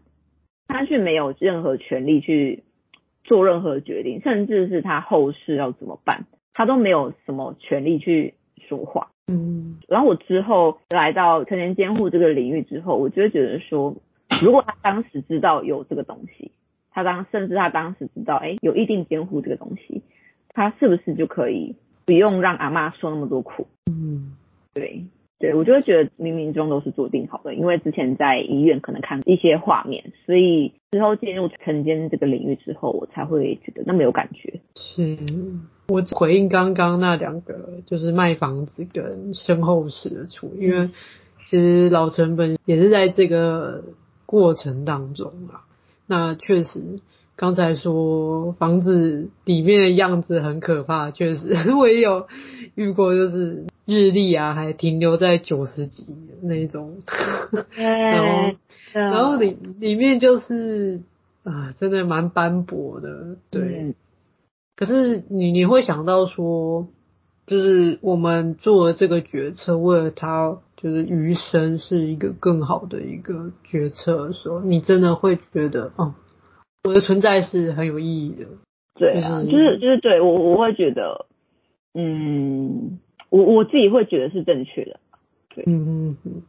[0.68, 2.64] 他却没有任何权利去
[3.24, 8.34] 做任何决定，甚至是他后事要怎么办，他都没有什么权利去
[8.68, 9.10] 说话。
[9.28, 13.96] 嗯，然后我之后来到成年监护这个领域之后，我就会觉得说，
[14.42, 16.52] 如果他当时知道有这个东西，
[16.92, 20.04] 他当甚至他当时知道，哎，有意定监护这个东西，
[20.50, 21.76] 他是不是就可以
[22.06, 23.68] 不用让阿嬷受那么多苦？
[23.88, 24.36] 嗯，
[24.74, 25.06] 对。
[25.38, 34.62] 对，我就会觉得冥冥中都是注定好的，因为之前在医院可能看一些画面，所以之后进入晨间这个领域之后，我才会觉得那么有感觉。
[34.76, 35.18] 是
[35.90, 40.90] 我回应刚刚那两个，就是卖房子跟身后事的处理，因为
[41.48, 43.84] 其实老成本也是在这个
[44.26, 45.68] 过程当中啊。
[46.08, 47.02] 那确实，
[47.36, 52.28] 刚才说房子里面的样子很可怕，确实 我也有
[52.76, 53.66] 遇过，就是。
[53.88, 56.98] 日历啊，还停留在九十几的那一种，
[57.78, 58.58] 然后
[58.94, 61.02] 然后里里面就是
[61.44, 63.62] 啊，真的蛮斑驳的，对。
[63.62, 63.96] 嗯、
[64.76, 66.88] 可是你你会想到说，
[67.46, 76.16] 就是我们做了这个决策，为了他就是余生是一个更好的一个决策的时候，你真的会觉得哦，
[76.86, 78.46] 我的存在是很有意义的。
[78.96, 81.26] 对啊，就是就是、就是、对我我会觉得，
[81.94, 83.00] 嗯。
[83.32, 85.00] 我我自己会觉得是正确的，
[85.54, 86.44] 对，嗯嗯嗯，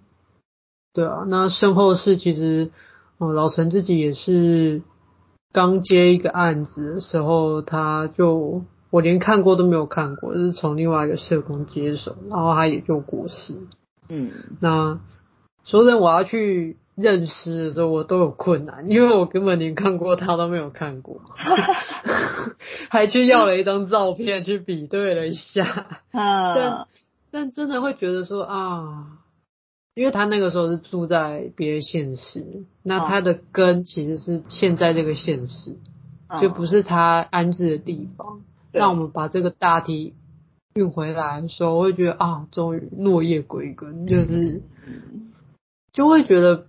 [0.92, 2.70] 对啊，那身后事其实，
[3.18, 4.82] 哦，老陈自己也是
[5.52, 13.54] 刚接一个案子的时候，他就我连看过都没有看过，就是从另外一个社工接手，然后他也就过世，
[14.08, 14.30] 嗯，
[14.60, 15.00] 那
[15.64, 21.20] 说真的，我要去认识的时候，我都有困难， 因为我根本连看过他都没有看过。
[22.90, 26.86] 还去要了一张照片去比对了一下， 但
[27.30, 29.18] 但真的会觉得说啊，
[29.94, 35.76] 因为他那个时候是住在别的县市，那他的根其实是现在这个县市，
[36.40, 38.40] 就不是他安置的地方。
[38.72, 40.12] 让我们把这个大体
[40.74, 44.60] 运回来的时候，我会觉得啊，终于落叶归根，就是
[45.92, 46.66] 就会觉得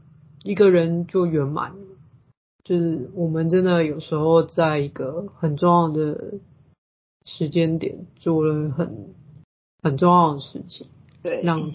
[0.47, 1.77] 一个人就圆满了。
[2.63, 6.35] 就是我们真的有时候在一个很重要的
[7.25, 9.13] 时间点做了很
[9.83, 10.87] 很重要的事情，
[11.21, 11.73] 对，让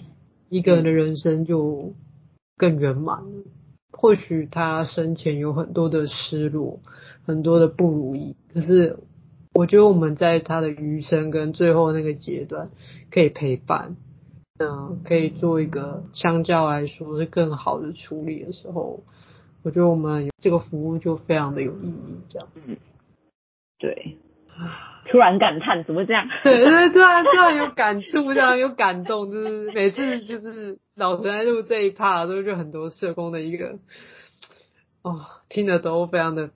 [0.49, 1.93] 一个人的人生就
[2.57, 3.43] 更圆满了。
[3.91, 6.79] 或许他生前有很多的失落，
[7.25, 8.97] 很多的不如意，可是
[9.53, 12.71] 我觉得我们在他的余生跟最后那个阶段
[13.11, 13.95] 可以陪伴，
[14.59, 19.03] 嗯，可以做一个相较来说是更好的处理的时候。
[19.63, 22.47] 我觉得我们这个服务就非常的有意义，这样。
[22.55, 22.77] 嗯，
[23.79, 24.17] 对。
[25.09, 26.27] 突然感叹，怎么这样？
[26.43, 33.79] 对突然突然有感触，这样有感动，就是每次就是老陈在录这一趴，都就很多社工的一个，
[35.01, 36.51] 哦，听得都非常的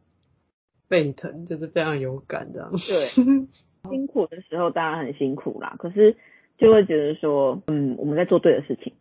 [0.88, 2.72] 沸腾，就是非常有感，这样。
[2.72, 3.10] 对。
[3.90, 6.18] 辛苦的时候当然很辛苦啦，可是
[6.58, 8.94] 就会觉得说，嗯，我们在做对的事情。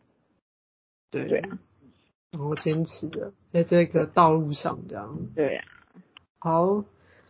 [1.10, 1.26] 对。
[1.28, 1.58] 对啊。
[2.32, 5.16] 然后坚持的在这个道路上，这样。
[5.34, 6.02] 对呀、啊。
[6.38, 6.84] 好，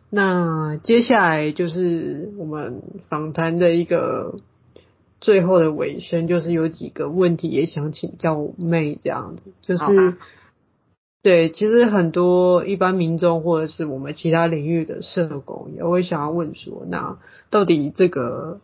[0.09, 4.39] 那接下来就是我们访谈的一个
[5.21, 10.17] 最后的尾声，就是有几个问题也想请教妹这样子，就是，啊、
[11.23, 17.17] 对，其实很多一般民众或者是我们其他领域的社工也会想要问说，那
[17.49, 18.59] 到底这个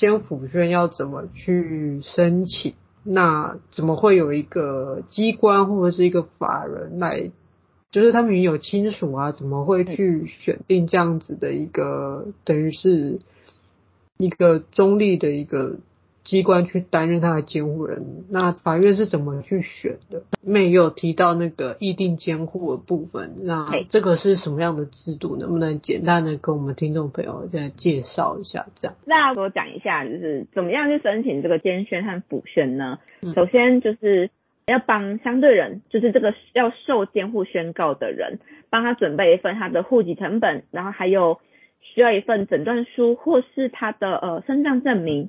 [0.00, 2.72] 监护院要怎么去申请？
[3.02, 7.30] 那怎么会有一个机关或者是一个法人来，
[7.90, 13.20] 就是他们有亲属啊，怎么会去选定这样子的一个，等于是
[14.16, 15.76] 一个中立的一个。
[16.30, 20.22] 机关去担任他的监护人，那法院是怎么去选的？
[20.44, 25.34] 没有提到那个意定监护的部分，那这个是什么样的制度？
[25.34, 28.66] 能不能简单的跟我们听众朋友再介绍一下？
[28.76, 33.00] 这样，那我讲一下，就是怎么样去申请这个监宣和补宣呢？
[33.34, 34.30] 首先就是
[34.68, 38.38] 要帮相对人，就是这个要受监护宣告的人，
[38.70, 41.40] 帮他准备一份他的户籍成本，然后还有
[41.80, 45.28] 需要一份诊断书或是他的呃身障证明。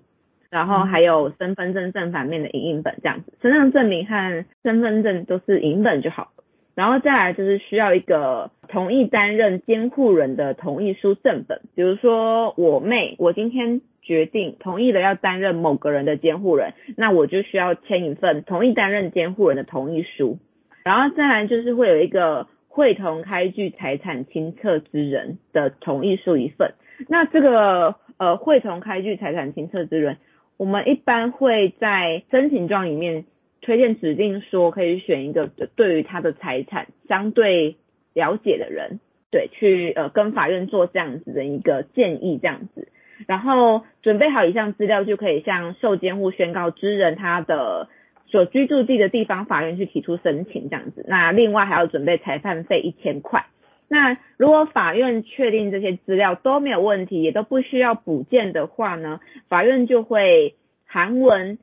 [0.51, 6.33] 然后还有身份证正反面的影印本这样子，身上证明和身份证都是影本就好。
[6.75, 20.37] 然后再来就是需要一个同意担任监护人的同意书正本，比如说我妹，我今天决定同意了要担任某个人的监护人，那我就需要签一份同意担任监护人的同意书。
[20.83, 26.73] 然后再来就是会有一个会同开具财产清册之人的同意书一份。
[27.07, 30.17] 那这个呃会同开具财产清册之人。
[30.61, 33.25] 我们一般会在申请状里面
[33.61, 37.77] 推荐指定说，可以选一个对于他的财产相对
[38.13, 38.99] 了解的人，
[39.31, 42.89] 对，去呃跟法院做这样子的一个建议，这样子，
[43.25, 47.89] 然后准备好以上资料，就可以向受监护宣告之人他的
[48.27, 51.03] 所居住地的地方法院去提出申请，这样子。
[51.07, 53.47] 那另外还要准备裁判费一千块。
[53.93, 59.19] 那如果法院确定这些资料都没有问题，也都不需要补件的话呢，
[59.49, 61.57] 法院就会函文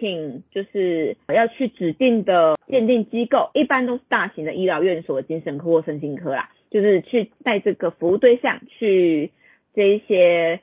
[0.00, 9.30] 请就是要去指定的鉴定机构，一般都是大型的医疗院所、精神科或身心科啦，就是去带这个服务对象去
[9.74, 10.60] 这一些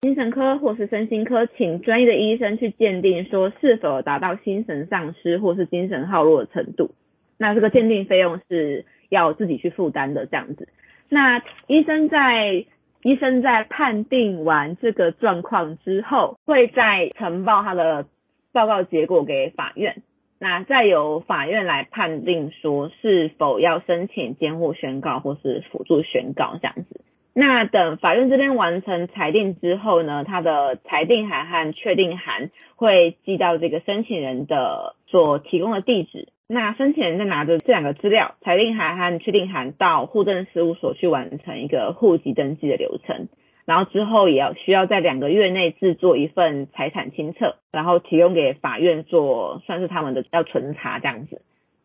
[0.00, 6.90] 精神科或是身心科，请专业的医生去鉴定，说是否达到精神丧失或是精神耗弱的程度。
[7.38, 10.68] 那这个鉴定费用是要自己去负担的，这样子。
[11.08, 12.66] 那医生在
[13.02, 18.06] 医生在判定完这个状况之后，会再呈报他的
[18.52, 20.02] 报告结果给法院，
[20.38, 27.00] 那再由法院来判定说是否要申请监护宣告或是辅助宣告这样子。
[27.40, 36.30] 那等法院这边完成裁定之后呢，他的裁定函和确定函会寄到这个申请人的所提供的地址。
[36.48, 43.28] 那申请人再拿着这两个资料，裁定函和确定函到户政事务所去完成一个户籍登记的流程，
[43.66, 51.40] 然后之后也要需要在两个月内制作一份财产清册，然后提供给法院做，算是他们的要存查这样子。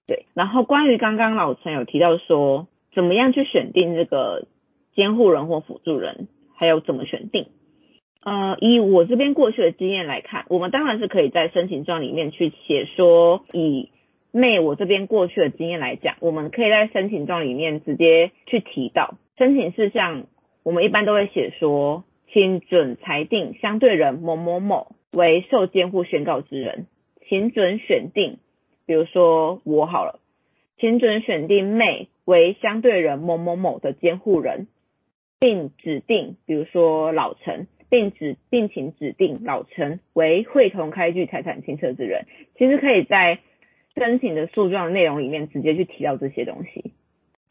[0.07, 4.47] 对，然后关于刚刚老陈有提到说，怎么样去选定这个
[4.95, 7.47] 监护人或辅助人，还有怎么选定？
[8.23, 13.89] 呃，以我这边过去的经验来看，我们当然是可以在申请状里面去写说以。
[14.35, 20.23] 妹，我这边过去的经验来讲，我们可以在申请状里面直接去提到申请事项，
[20.63, 26.87] 我们一般都会写说，请准裁定相对人某某某为受监护宣告之人，
[27.29, 28.39] 请准选定，
[28.87, 30.19] 比如说我好了，
[30.79, 34.65] 请准选定妹为相对人某某某的监护人，
[35.43, 42.25] 并指定，比如说老陈，并指并请指定老陈为会同开具财产清册之人，
[42.57, 43.39] 其实可以在。
[43.95, 46.93] 申请的诉状内容里面直接去提到这些东西，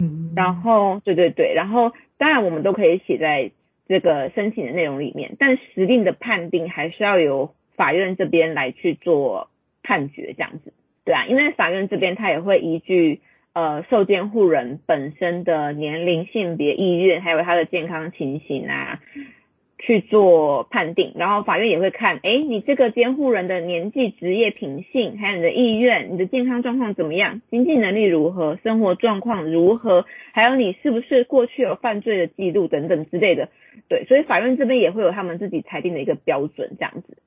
[0.01, 3.53] 嗯，然后对对对，然后当然我们都可以写在
[3.86, 9.51] 这个申请的内容里面，但实定的判定还是要由法院这边来去做
[9.84, 10.72] 判决这样子，
[11.05, 13.20] 对啊，因为法院这边他也会依据
[13.55, 19.00] 呃受监护人本身的年龄、性别、意愿，还有他的健康情形啊。
[19.84, 33.48] 去做判定，然后法院也会看，哎，你这个监护人的年纪、职业、品性，还有你的意愿、你的健康状况怎么样，经济能力如何，生活状况如何，还有你是不是过去有犯罪的记录等等之类的。
[33.88, 37.18] 对，所以法院这边也会有他们自己裁定的一个标准这样子。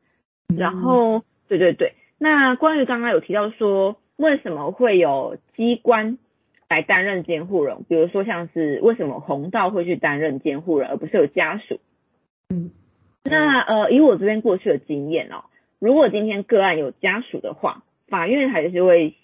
[0.57, 6.18] 然后，对对对，那关于刚刚有提到说，为什么会有机关
[6.70, 11.80] 来担任监护人，比如说像是为什么弘道会去担任监护人，而不是有家属？
[12.49, 12.72] 嗯，
[13.24, 15.45] 那呃，以我这边过去的经验哦，
[15.80, 19.16] 如果今天个案有家属的话，法院还是会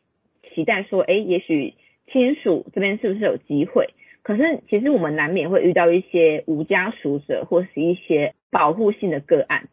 [0.54, 1.76] 期待说，哎，也许
[2.12, 3.94] 亲属这边是不是有机会？
[4.24, 9.68] 可是其实我们难免会遇到一些无家属者，或是一些保护性的个案，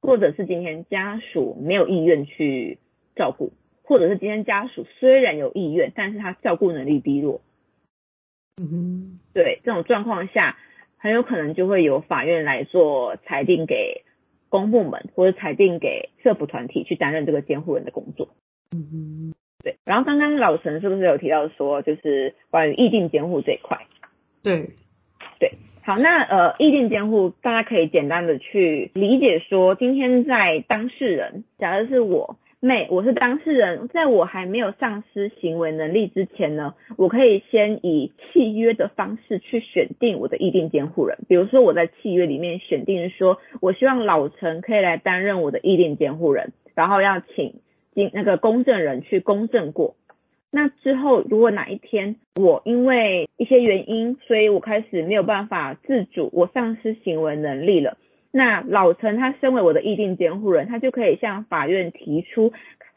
[0.00, 2.78] 或者是今天家属没有意愿去
[3.16, 3.52] 照顾，
[3.90, 7.42] 或者是今天家属虽然有意愿，但是他照顾能力低落。
[8.56, 10.56] 嗯哼，对，这种状况下。
[11.02, 14.04] 很有可能就会由法院来做裁定给
[14.50, 18.28] 公部门，或者裁定给社福团体去担任这个监护人的工作。
[18.76, 19.34] 嗯哼，
[19.64, 19.76] 对。
[19.86, 23.86] 然后刚刚老陈是不是有提到说，就是关于意定监护这一块？
[24.42, 24.68] 对，
[25.38, 25.54] 对。
[25.80, 32.36] 好，那呃，意定监护大家可以简单的去理解说，今天在当事人，假如是我。
[32.62, 41.16] 妹，我是当事人，在我还没有丧失行为能力之前呢，我可以先以契约的方式去选定我的意定监护人。
[41.26, 47.54] 比如说我在契约里面选定说，我希望老陈可以来担任我的意定监护人，然后要请
[47.94, 49.96] 经那个公证人去公证过。
[50.50, 57.96] 那之后，如果哪一天我因为一些原因，所以我开始没有办法自主，我丧失行为能力了。
[58.32, 62.52] 那老陈他身为我的意定监护人，他就可以向法院提出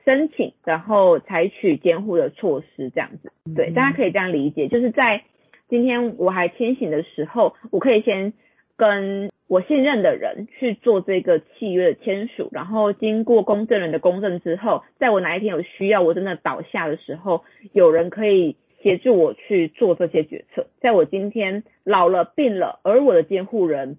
[0.05, 3.31] 申请，然后采取监护的措施，这样子。
[3.55, 5.23] 对，大家可以这样理解，就是在
[5.69, 8.33] 今天我还清醒的时候，我可以先
[8.77, 20.67] 跟我信任的人去做这个契约的签署，然后经过公证人的公证之后，在我哪一天有需要，我真的倒下的时候，有人可以协助我去做这些决策。
[20.79, 23.97] 在我今天老了、病了，而我的监护人。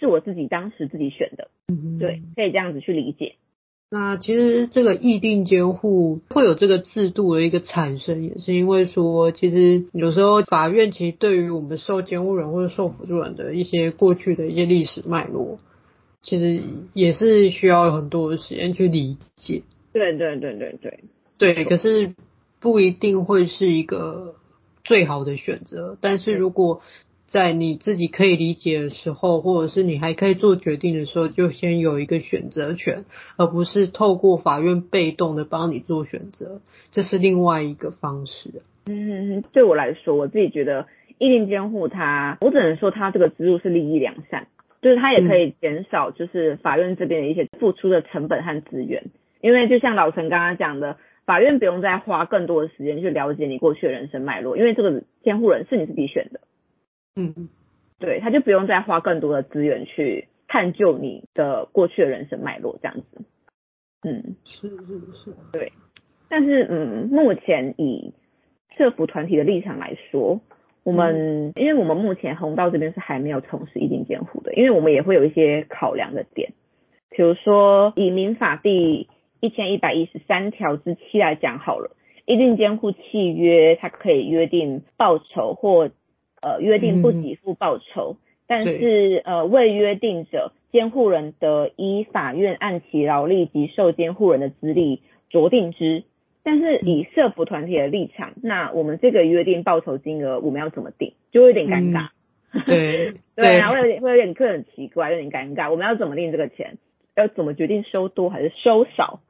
[0.00, 3.36] 是我自己当时自己选的，嗯，对，可以这样子去理解。
[3.92, 15.58] 那其实这个意定监护会有这个制度的一个产生，也是因为说，其实有时候法院其实对于我们受监护人或者受辅助人的一些过去的一些历史脉络，
[16.22, 16.62] 其实
[16.94, 19.62] 也是需要很多的时间去理解。
[19.92, 21.00] 对对对对对，
[21.36, 22.14] 对，可是
[22.60, 24.36] 不一定会是一个
[24.84, 25.98] 最好的选择。
[26.00, 26.80] 但是如果
[27.30, 33.04] 在你自己可以理解的时候，或者是你还可以做决定的时候，就先有一个选择权，
[33.38, 36.60] 而不是透过法院被动的帮你做选择，
[36.90, 38.50] 这是另外一个方式。
[38.86, 40.86] 嗯，对我来说，我自己觉得
[41.18, 44.48] 意定监护它，我只能说它这个制度是利益良善，
[44.82, 49.04] 就是它也可以减少就是法院这边的一些付出的成本和资源，
[49.40, 50.96] 因为就像老陈刚刚讲的。
[51.26, 56.40] 法院不用再花更多的时间去了解你过去的人生脉络，因为这个监护人是你自己选的。
[57.16, 57.48] 嗯，
[57.98, 63.24] 对，他就不用再花更多的资源去探究你的过去的人生脉络，这样子。
[64.02, 64.76] 嗯，是是
[65.12, 65.72] 是，对。
[66.28, 68.14] 但是，嗯，目前以
[68.76, 70.40] 社服团体的立场来说，
[70.84, 76.52] 我们、嗯、因为我们目前红道这边是还没有从事一定监护的，因为我们也会有一些考量的点，
[77.10, 79.08] 比如说以民法第。
[79.42, 81.96] 一千一百一十三条之七来讲好了，
[82.26, 85.90] 一定监护契约它可以约定报酬或
[86.40, 96.04] 呃约定不给付报酬，嗯、但是呃未约定者，监护人得依法院按其劳力及受监护人的资历酌定之。
[96.42, 102.08] 但是以社福团体的立场，那我们这个约定报酬金额我们要怎么定，就会有点尴尬。
[102.52, 105.70] 嗯、 对对，然后会有点会有点个人奇怪，有点尴尬。
[105.70, 106.78] 我们要怎么定这个钱？
[107.14, 109.20] 要怎么决定收多还是收少？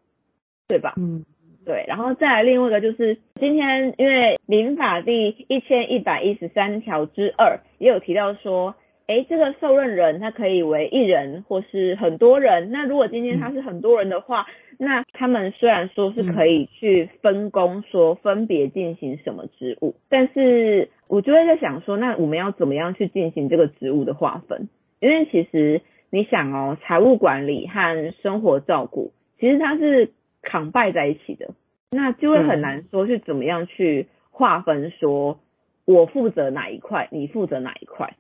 [0.68, 0.94] 对吧？
[0.98, 1.24] 嗯，
[1.70, 8.74] 对，然后再来另外一个就是今天因为民法第一千一百一十三条之二也有提到说，
[9.06, 12.72] 诶，这个受任人他可以为一人或是很多人。
[12.72, 14.48] 那如果今天他是很多人的话，
[14.80, 24.68] 嗯、那他们虽然说是可以去分工，说分别进行什么职务，嗯、但是我就会在想说，那我们要怎么样去进行这个职务的划分？
[24.98, 30.10] 因为其实你想哦，财务管理和生活照顾，其实它是。
[30.42, 31.50] 扛拜在一起的，
[31.90, 35.40] 那就会很难说是怎么样去划分，说
[35.84, 38.16] 我负责哪一块，你负责哪一块，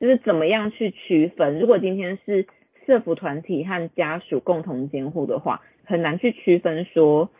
[0.00, 1.58] 就是怎么样去区分。
[1.58, 2.46] 如果今天是
[2.86, 7.30] 社服团体和家属共同监护的话，很难去区分说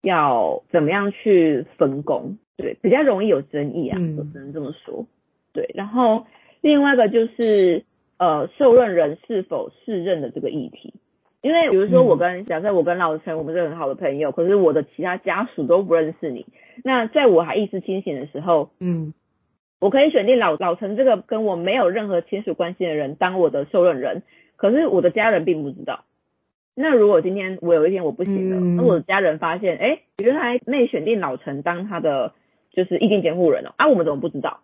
[0.00, 5.06] 要怎么样去分工，对，比较容易有争议啊，我只能这么说。
[5.52, 6.26] 对，然后
[6.62, 7.84] 另外一个就是
[8.16, 10.94] 呃，受任人是否适任的这个议题。
[11.42, 16.46] 因为比如说我跟、嗯、假设我跟老陈我们是很好的朋友，可是我的其他家属都不认识你。
[16.84, 19.12] 那在我还意识清醒的时候，嗯，
[19.80, 24.22] 我可以选定老老陈这个跟我没有任何亲属关系的人当我的受任人，
[24.56, 26.04] 可是我的家人并不知道。
[26.74, 32.32] 那如果今天我有一天我不行了，嗯、那我的家人发现，哎，原来没选定老陈当他的
[32.70, 34.60] 就是意定监护人了，啊，我们怎么不知道？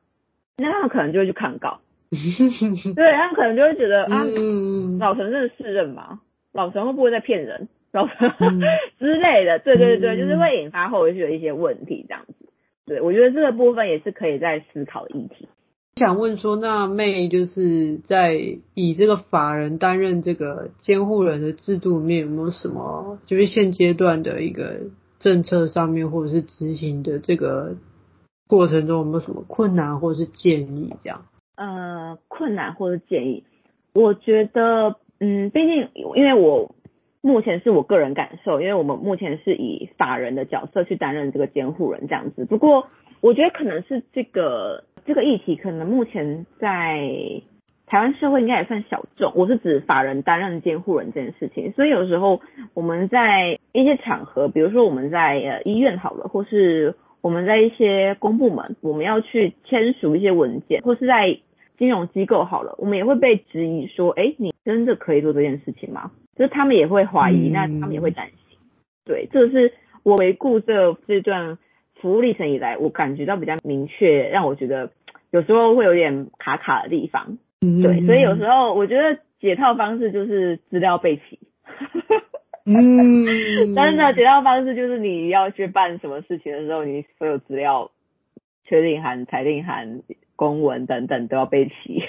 [0.56, 6.20] 那他们可能就会去抗告， 对，他们可能就会觉得啊，嗯、老陈真的是任吗？
[6.52, 7.68] 老陈会不会在骗人？
[7.90, 8.60] 老陈、嗯、
[9.00, 12.34] 之类的，对对对，就是会引发后续的一些问题，这样子。
[12.84, 15.48] 对，我觉得这个部分也是可以在思考的议题。
[15.96, 18.34] 想问说，那妹就是在
[18.74, 24.80] 以这个法人担任这个监护人的制度里面，有没有什么就是现阶段的一个
[25.18, 27.74] 政策上面，或者是执行的这个
[28.46, 30.94] 过程中，有没有什么困难或者是建议？
[31.02, 31.24] 这样？
[31.56, 33.44] 呃，困难或者建议，
[33.94, 34.96] 我觉得。
[35.20, 36.74] 嗯，毕竟因为我
[37.20, 42.44] 目前是我个人感受，因为我们目前是以法人的角色去担任这个监护人这样子。
[42.44, 42.86] 不过
[43.20, 47.00] 我觉得可能是这个这个议题可能目前在
[47.86, 49.32] 台湾社会应该也算小众。
[49.34, 52.40] 我是指法人担任监护人这件事情，所以有时候
[52.74, 61.38] 我们在一些场合，比如说我们在呃医院好了，或是我们在一些公部门，我们要去签署一些文件，或是在
[61.78, 66.10] 金融机构好了，我们也会被质疑说，哎，你真的可以做这件事情吗？
[66.36, 68.58] 就是他们也会怀疑，嗯、那他们也会担心。
[69.04, 69.72] 对，这是
[70.02, 71.56] 我回顾这这段
[71.94, 74.90] 服务历程以来，我感觉到比较明确，让我觉得
[75.30, 77.38] 有时候会有点卡卡的地方。
[77.60, 81.38] 嗯，对，所以有时候我觉得解套方式就是资料备齐。
[82.66, 83.24] 嗯，
[83.74, 87.90] 真的解套方式就是你要去办什么事情的时候，你所有资料
[88.64, 90.02] 确定函、裁定函。
[90.38, 92.00] 公文等等都要备齐，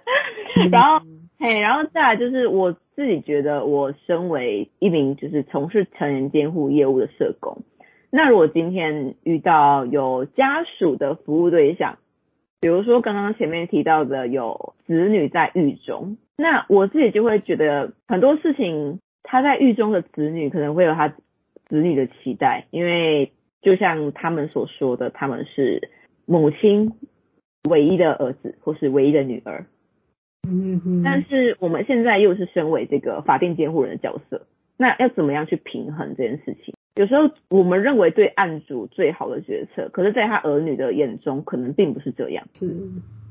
[0.72, 1.04] 然后
[1.38, 7.58] 嘿，然后再来就是我自己觉得，我身为一名就是从事成人监护业务的社工，
[8.10, 11.98] 那如果今天遇到有家属的服务对象，
[12.58, 25.90] 比如说刚刚前面提到的有子女在狱中，那我自己就会觉得很多事情，他在狱中的子女可能会有他子女的期待，因为就像他们所说的，他们是
[26.24, 26.94] 母亲。
[27.68, 29.66] 唯一的儿子或是唯一的女儿，
[30.48, 34.46] 嗯哼，但是我们现在又是身为这个法定监护人的角色，
[34.76, 36.74] 那要怎么样去平衡这件事情？
[36.96, 42.44] 有时候我们认为对案主最好的决策，可是在他儿女的眼中，可能并不是这样。
[42.54, 42.66] 是，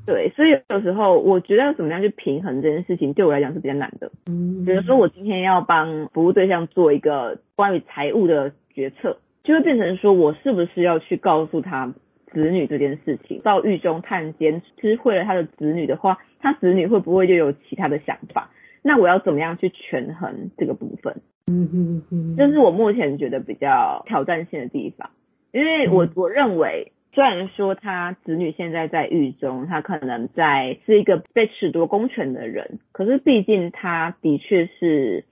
[0.06, 4.10] 对，所以有时候我觉得要怎么样去平衡这件事情，对我来讲是比较难的。
[4.26, 11.92] 嗯，比如说我今天要帮服务对象做一个关于财务的决策，就会变成说我是不是要去告诉他
[12.32, 18.50] 子女这件事情，到狱中探监，知会了他的子女的话，他子女会不会又有其他的想法？
[18.82, 21.20] 那我要怎么样去权衡这个部分？
[21.46, 25.10] 嗯嗯嗯，这是我目前觉得比较挑战性的地方，
[25.52, 35.24] 因为我我认为，虽然说他子女现在在狱中，他可能在是一个被褫夺公权的人，可是毕竟他的确是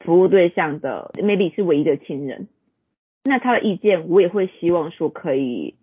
[0.00, 2.48] 服务对象的，maybe 是唯一的亲人，
[3.24, 5.74] 那他的意见我也会希望说可以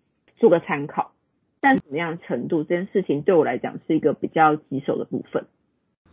[0.42, 1.12] 做个参考，
[1.60, 5.44] 但什么样程度这件事情对我来讲是一个比较棘手的部分。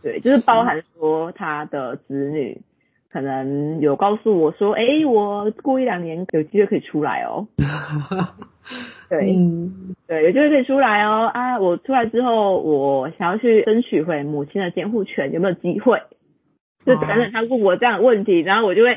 [0.04, 2.60] 对，就是包含说他的子女
[3.10, 7.48] 可能有告诉我说，哎、欸，我过一两年有机会可以出来哦。
[9.10, 11.26] 对，嗯、对，有机会可以出来哦。
[11.26, 16.00] 啊，我出来之后，我想要去争取回母亲的监护权，有没有机会？
[16.86, 18.96] 就等等他问我这样的问题，然后我就会，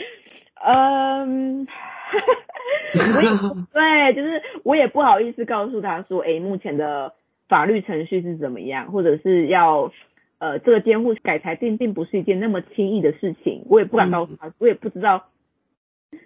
[0.63, 1.65] 嗯，
[3.73, 7.13] 对，就是我也不好意思告诉他说，哎、欸，目前的
[7.47, 9.91] 法律程序是怎么样，或者是要。
[10.39, 15.27] 呃，这个监护改裁定并不是一件那么轻易的事情，我也不敢告诉他，嗯、我也不知道，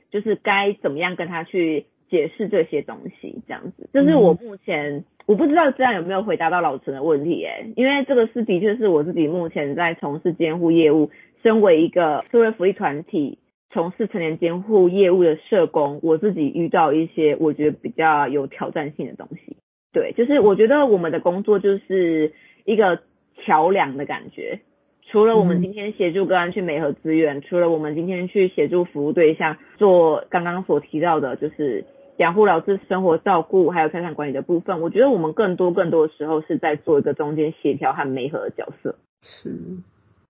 [0.10, 11.12] 就是该怎么样跟他去解释这些东西，这样子，就是我目前我不知道这样有没有回答到老陈的问题，哎，因为这个是的确是我自己目前在从事监护业务，
[11.44, 13.38] 身为一个社会福利团体
[13.72, 19.57] 从事成年监护业务的社工，我自己遇到一些我觉得比较有挑战性的东西，
[19.93, 22.34] 对，就是我觉得我们的工作就是
[22.65, 22.99] 一个。
[23.45, 24.61] 桥梁的感觉，
[25.03, 31.86] 除了我们今天协助个案去美合资源，嗯、除了我们今天去协助服务对象做刚刚所提到的，就是
[32.18, 38.95] 养护、老治、生活照顾，还有财产管理的部分，我觉得我们更多更多的时候是在做一个中间协调和媒合的角色。
[39.22, 39.51] 是，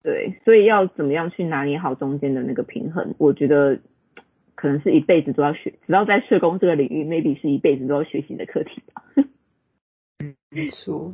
[0.08, 3.80] 对，所以要怎么样去拿捏好中间的那个平衡，我觉得
[4.56, 9.04] 可能是一辈子都要学，只要在社工这个领域，maybe 是一辈子都要学习的课题吧。
[10.20, 11.14] 嗯， 没错。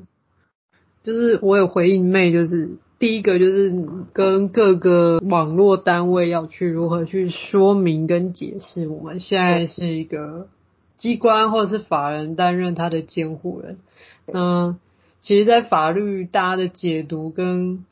[1.02, 3.74] 就是我有回应妹，就是第一个就是
[4.14, 10.50] 跟各个网络单位要去如何去说明跟解释，我们现在是一个
[10.98, 13.80] 机关或者是法人担任他的监护人。
[14.28, 14.78] 那
[15.20, 17.86] 其实，在法律大家的解读跟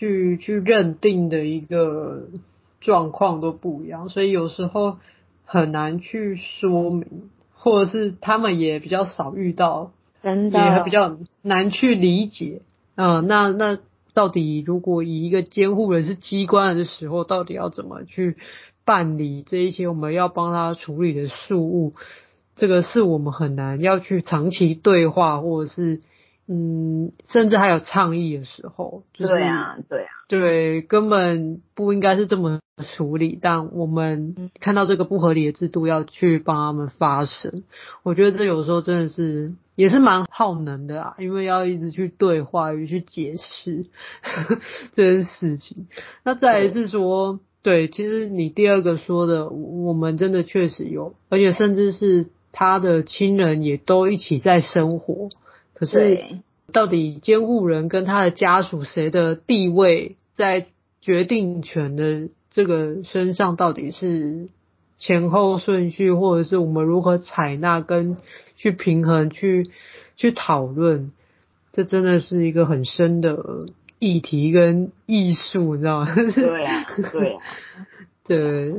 [0.00, 2.22] 去去认定的一个
[2.80, 4.96] 状况都不一样，所以有时候
[5.44, 9.92] 很难去说明，或者是他们也比较少遇到。
[10.22, 12.60] 真的也比较难去理解，
[12.94, 13.78] 嗯，那那
[14.12, 18.36] 到底如果以一个监护人是机关的时候，到底要怎么去
[18.84, 21.92] 办理这一些我们要帮他处理的事务？
[22.54, 26.00] 这个是我们很难要去长期对话，或者是
[26.52, 37.62] 嗯，甚至还有倡议的时候，就是对啊，对啊，对，根本不应该是这么处理，但我们看到这个不合理的制度，要去帮他们发声，
[38.02, 39.54] 我觉得这有时候真的是。
[39.76, 43.86] 也是蛮耗能的啊，因为要一直去对话与去解释
[44.94, 45.86] 这件事情。
[46.22, 55.30] 那再来是说，对，其实你第二个说的，我们真的确实有，而且甚至是他的亲人也都一起在生活。
[55.80, 56.22] 可是，
[56.72, 60.66] 到底监护人跟他的家属谁的地位在
[61.00, 64.48] 决定权的这个身上，到底是
[64.98, 68.18] 前后顺序，或者是我们如何采纳跟
[68.56, 69.70] 去平衡，去
[70.16, 71.12] 去讨论，
[71.72, 73.42] 这真的是一个很深的
[73.98, 76.14] 议题跟艺术，你知道吗？
[76.14, 77.40] 对啊，对啊，
[78.28, 78.74] 对。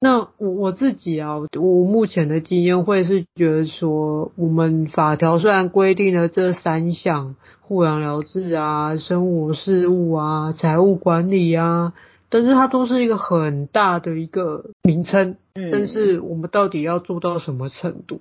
[0.00, 11.94] 那我我自己啊，我目前的经验会是觉得说，我们法条虽然规定了这三项护养疗治啊、生活事务啊、财务管理啊，
[12.28, 15.36] 但是它都是一个很大的一个名称。
[15.54, 15.70] 嗯。
[15.70, 18.20] 但是我们到底要做到什么程度？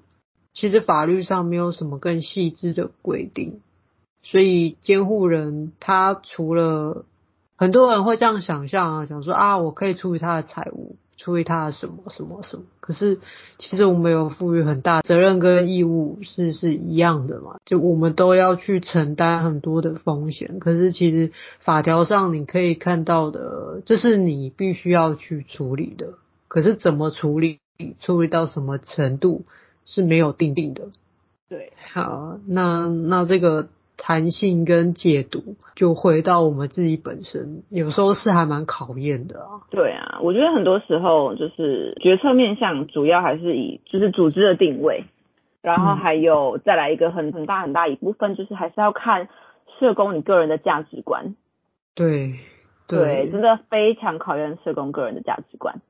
[0.54, 3.60] 其实法律上没有什么更细致的规定，
[4.22, 7.06] 所以监护人他除了
[7.58, 12.64] 很多人会这样想象啊，想说啊，我可以处理他的财务，处理他的什么什么什么。
[12.82, 13.20] 可是
[13.58, 20.60] 其实我们有赋予很大责任跟义务是是一样的嘛，就我们都要去承担很多的风险。
[20.60, 26.16] 可是其实法条上你可以看到的，这是你必须要去处理的。
[26.50, 27.60] 可是怎么处理，
[28.00, 29.46] 处理到什么程度？
[29.86, 30.84] 是没有定定的，
[31.50, 39.62] 对，好，那那这个弹性跟解读，就回到我们自己本身，有时候是还蛮考验的啊。
[39.70, 45.06] 对啊，我觉得很多时候就是决策面向主要还是以就是组织的定位，
[45.62, 49.30] 然后还有再来一个很很大很大一部分就是还是要看
[49.80, 51.36] 社工你个人的价值观。
[51.96, 52.34] 对
[52.88, 55.82] 对，对，真的非常考验社工个人的价值观。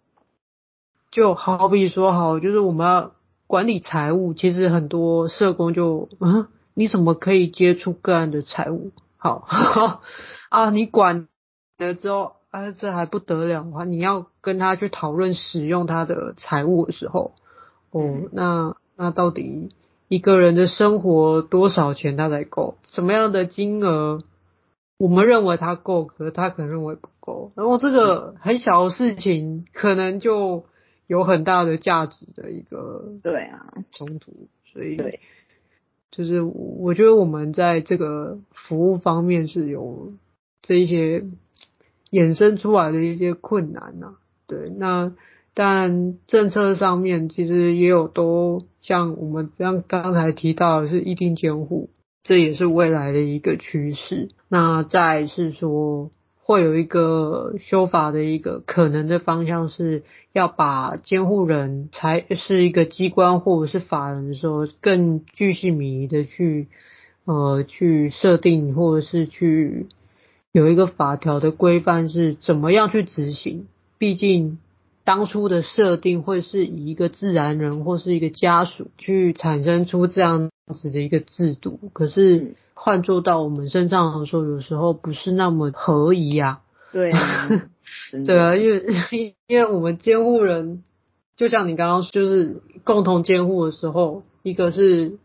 [1.10, 3.12] 就好比说，好，就是我们要
[3.48, 6.48] 管理财务，其实很多社工就嗯。
[6.74, 8.92] 你怎么可以接触个案的财务？
[9.18, 9.48] 好
[10.50, 11.28] 啊，你管
[11.78, 13.86] 了之后，啊，这还不得了啊！
[13.86, 17.34] 你要跟他去讨论使用他的财务的时候，
[17.92, 19.70] 哦，那那到底
[20.10, 22.78] 一个人的生活多少钱他才够？
[22.92, 24.24] 什么样的金额
[24.98, 27.52] 我们认为他够，可是他可能认为不够。
[27.56, 30.66] 然后这个很小的事情，可能就
[31.08, 35.20] 有很大的价值的一个对啊冲突，所以对。
[36.16, 40.14] 就是我觉得我们在这个服务方面是有
[40.62, 41.26] 这一些
[42.12, 45.12] 衍生出来的一些困难呐、啊，对，那
[45.56, 51.90] 但政策上面其实也有都像我们刚刚才提到的是一定监护，
[52.22, 54.30] 这也是未来的一个趋势。
[54.48, 56.12] 那再是说
[56.44, 60.04] 会有一个修法的一个可能的方向是。
[60.34, 66.70] 要把监护人才是一个机关或者是法人的时候，更具细靡遗的去
[67.26, 69.86] 呃去设定，或者是去
[70.52, 73.68] 有一个法条的规范是怎么样去执行。
[74.00, 74.58] 毕竟
[75.04, 86.62] 当初的设定会是以一个自然人或是一个家属去产生出这样子的一个制度，可是换做到我们身上的时候，有时候不是那么合宜呀、啊。
[86.92, 87.50] 对啊，
[88.26, 88.84] 对啊，因为
[89.48, 90.84] 因为我们监护人，
[91.36, 95.18] 就像你刚刚就是共同监护的时候，一个是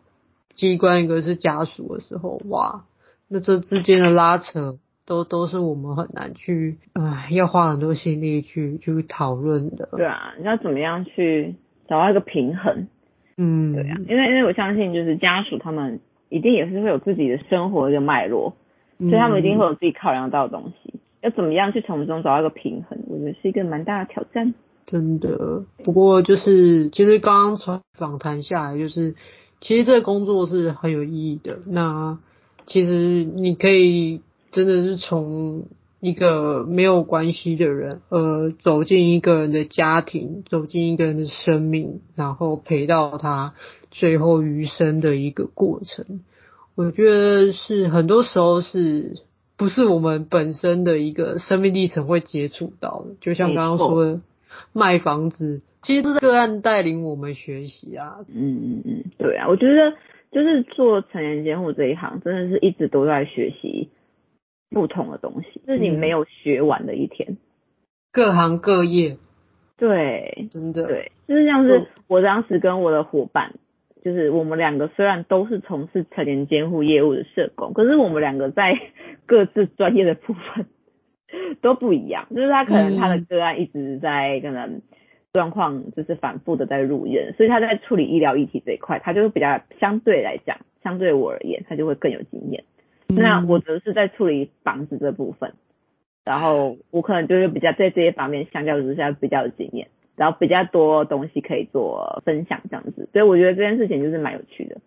[0.55, 2.85] 机关，一个是家属的时候，哇，
[3.29, 9.89] 那这之间的拉扯都都是我们很难去，唉，要花很多心力去去讨论的。
[9.93, 12.89] 对啊，你要怎么样去找到一个平衡？
[13.37, 18.55] 嗯，对啊，因为因为我相信，就是家属他们一定也是会有自己的生活的一个脉络，
[18.99, 20.95] 所以他们一定会有自己考量到的东西。
[21.21, 23.01] 要怎么样去从中找到一个平衡？
[23.09, 24.55] 我觉得是一个蛮大的挑战。
[24.87, 29.17] 真的，不过就是其实刚刚从访谈下来，就是
[29.61, 31.59] 其实这个工作是很有意义的。
[31.67, 32.19] 那
[32.67, 35.65] 其实你可以真的是从
[36.01, 43.55] 一个没有关系的人，呃，走进一个人的家庭，走进一个人的生命，然后陪到他
[43.91, 46.21] 最后余生的一个过程。
[46.75, 49.17] 我觉得是很多时候是。
[49.59, 54.21] 不是我们本身的一个生命历程会接触到的，就像刚刚说的
[54.73, 58.19] 卖房子，其实是个案带领我们学习啊。
[58.33, 59.97] 嗯嗯嗯，对啊，我觉得
[60.31, 63.89] 就是做成人监护这一行，真的是一直都在学习
[64.71, 67.37] 不同的东西，就是你没有学完的一天。
[68.13, 69.19] 各行各业，
[69.77, 73.57] 对，真的，对，就是像是我当时跟我的伙伴。
[74.05, 78.79] 就是我们两个虽然都是从事成年监护业务的社工，可是我们两个在
[79.27, 80.67] 各自专业的部分
[81.61, 82.27] 都不一样。
[82.35, 84.83] 就是他可能他的个案一直在可能
[85.33, 92.65] 状况就是反复的在入院，所以他在处理医疗议题这一块，他就会比较相对来讲，相对我而言，他就会更有经验。
[93.09, 95.55] 那我则是在处理房子这部分，
[96.25, 99.89] 然后我可能就是比较在这些方面相较之下比较有经验。
[100.19, 104.81] 然后比较多东西可以做分享这样子，所以我觉得这件事情就是蛮有趣的。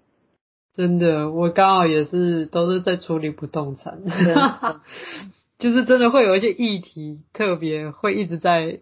[0.74, 4.00] 真的，我刚好也是都是在处理不动产
[5.58, 8.80] 就是真的会有一些议题特别会一直在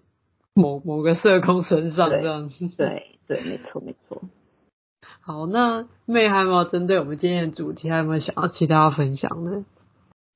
[0.54, 2.68] 某某个社工身上这样子。
[2.78, 4.22] 对对，没错没错。
[5.22, 9.64] 好，那妹还有没有针对我们今天的主题，还有没有想要其他分享的？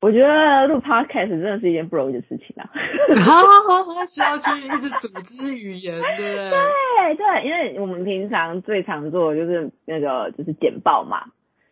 [0.03, 2.69] 我觉得录 podcast 真的是一件不容易的事情啊！
[4.11, 6.51] 需要去一直组织语言，对不对？
[6.51, 11.27] 对对，因为我们平常最常做的就是那个就是简报嘛，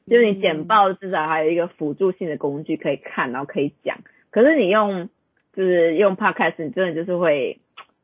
[0.07, 3.97] 就是你简报至少还有一个辅助性的工具可以看，然后可以讲。
[4.29, 5.09] 可是你用
[5.53, 7.59] 就是用 podcast，你真的就是会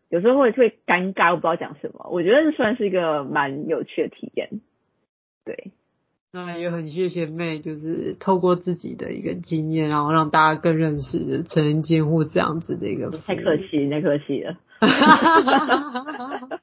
[0.09, 2.05] 有时候会会尴尬，我不知道讲什么。
[2.11, 4.49] 我觉得这算是一个蛮有趣的体验，
[5.45, 5.71] 对。
[6.33, 13.09] 那也很谢谢妹，就是透过自己的一个经验，然后让大家更认识成人监护这样子的一个。
[13.25, 14.57] 太客气，太客气了。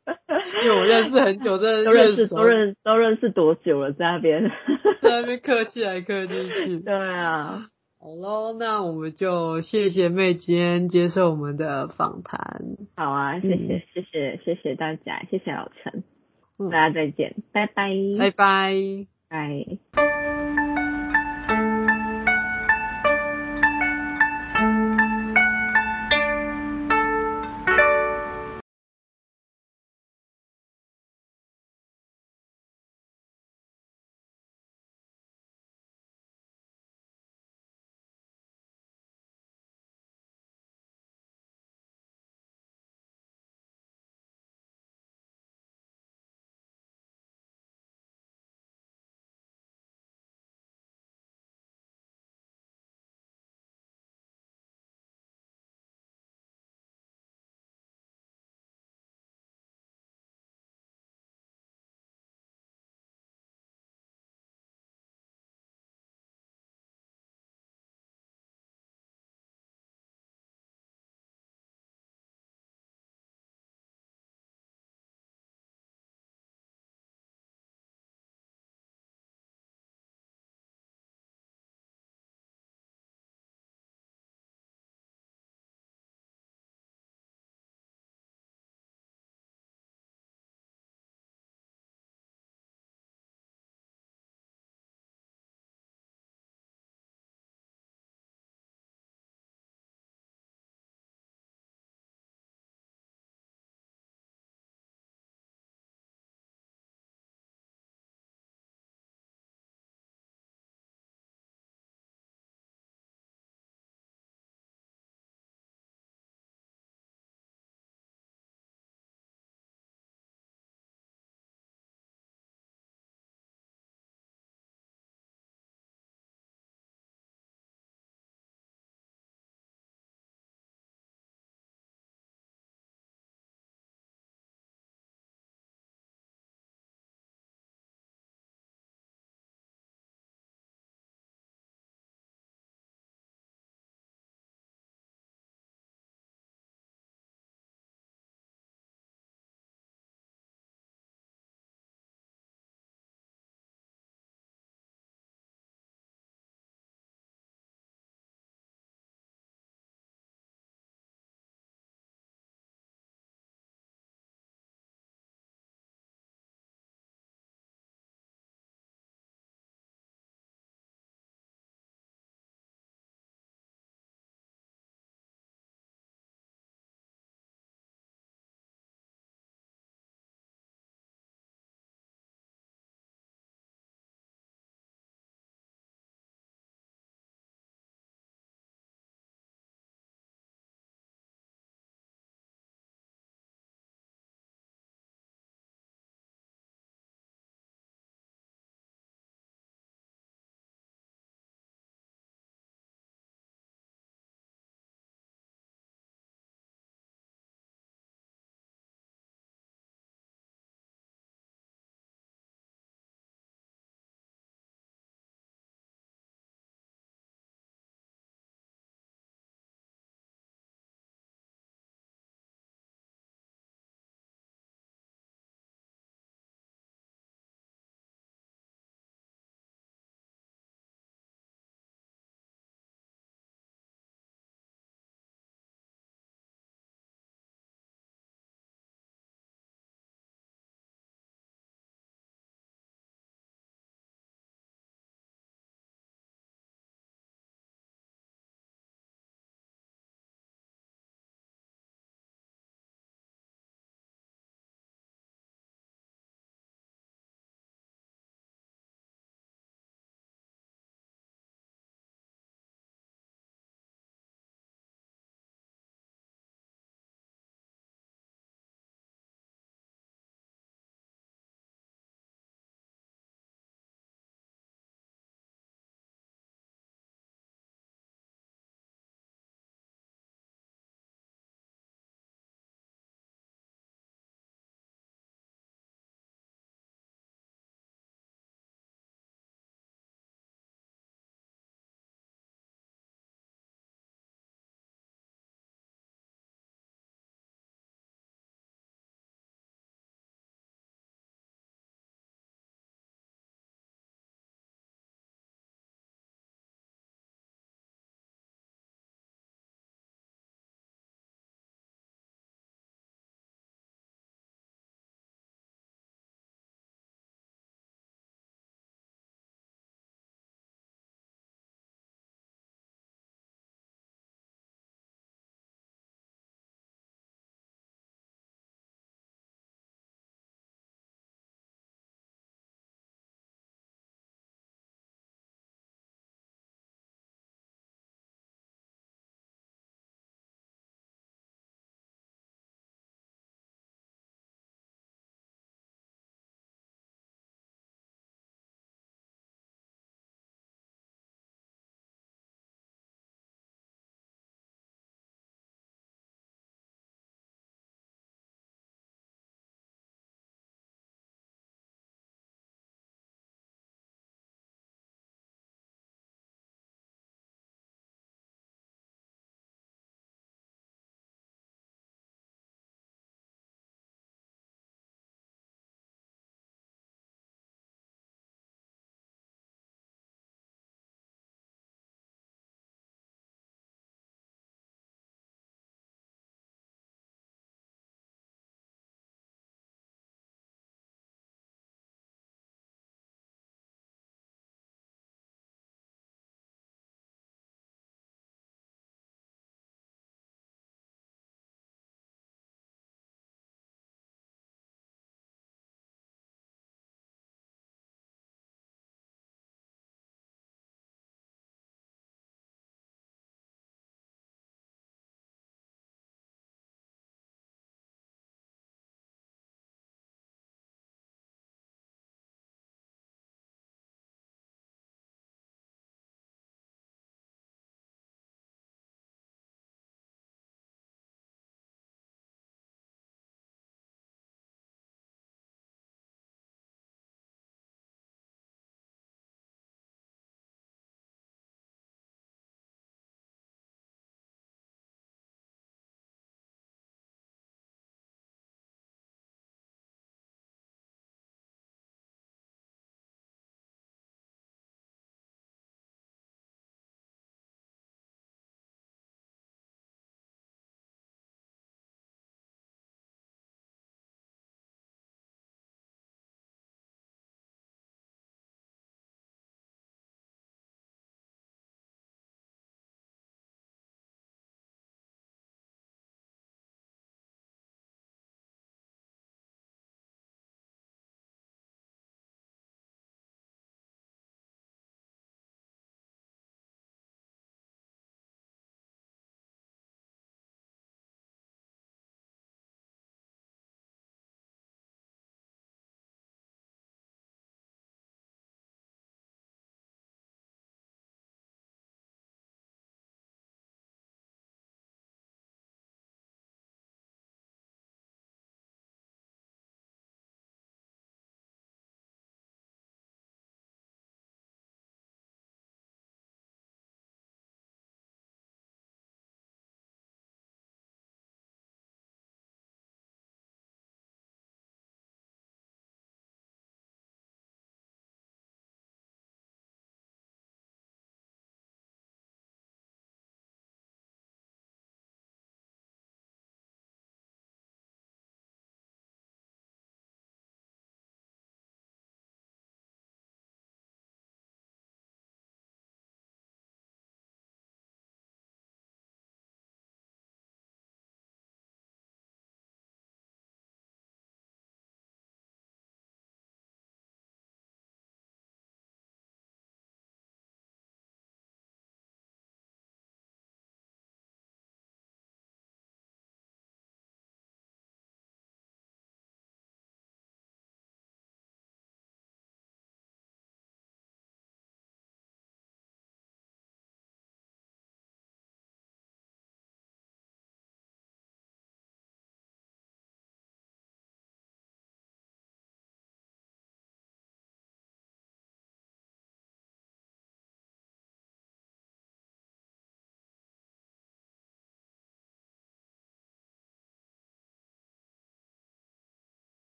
[0.62, 4.50] 因为我认识很久，真的都认识都认都认识多久了，在那边
[5.02, 6.78] 在那边客气来客气去。
[6.84, 7.66] 对啊，
[7.98, 12.60] 好喽，那我们就谢谢妹今天接受我们的访谈。
[12.94, 16.04] 好啊，谢谢、嗯、谢谢谢谢大家，谢谢老陈，
[16.70, 19.13] 大家再见，拜拜，拜拜。
[19.34, 20.23] 拜。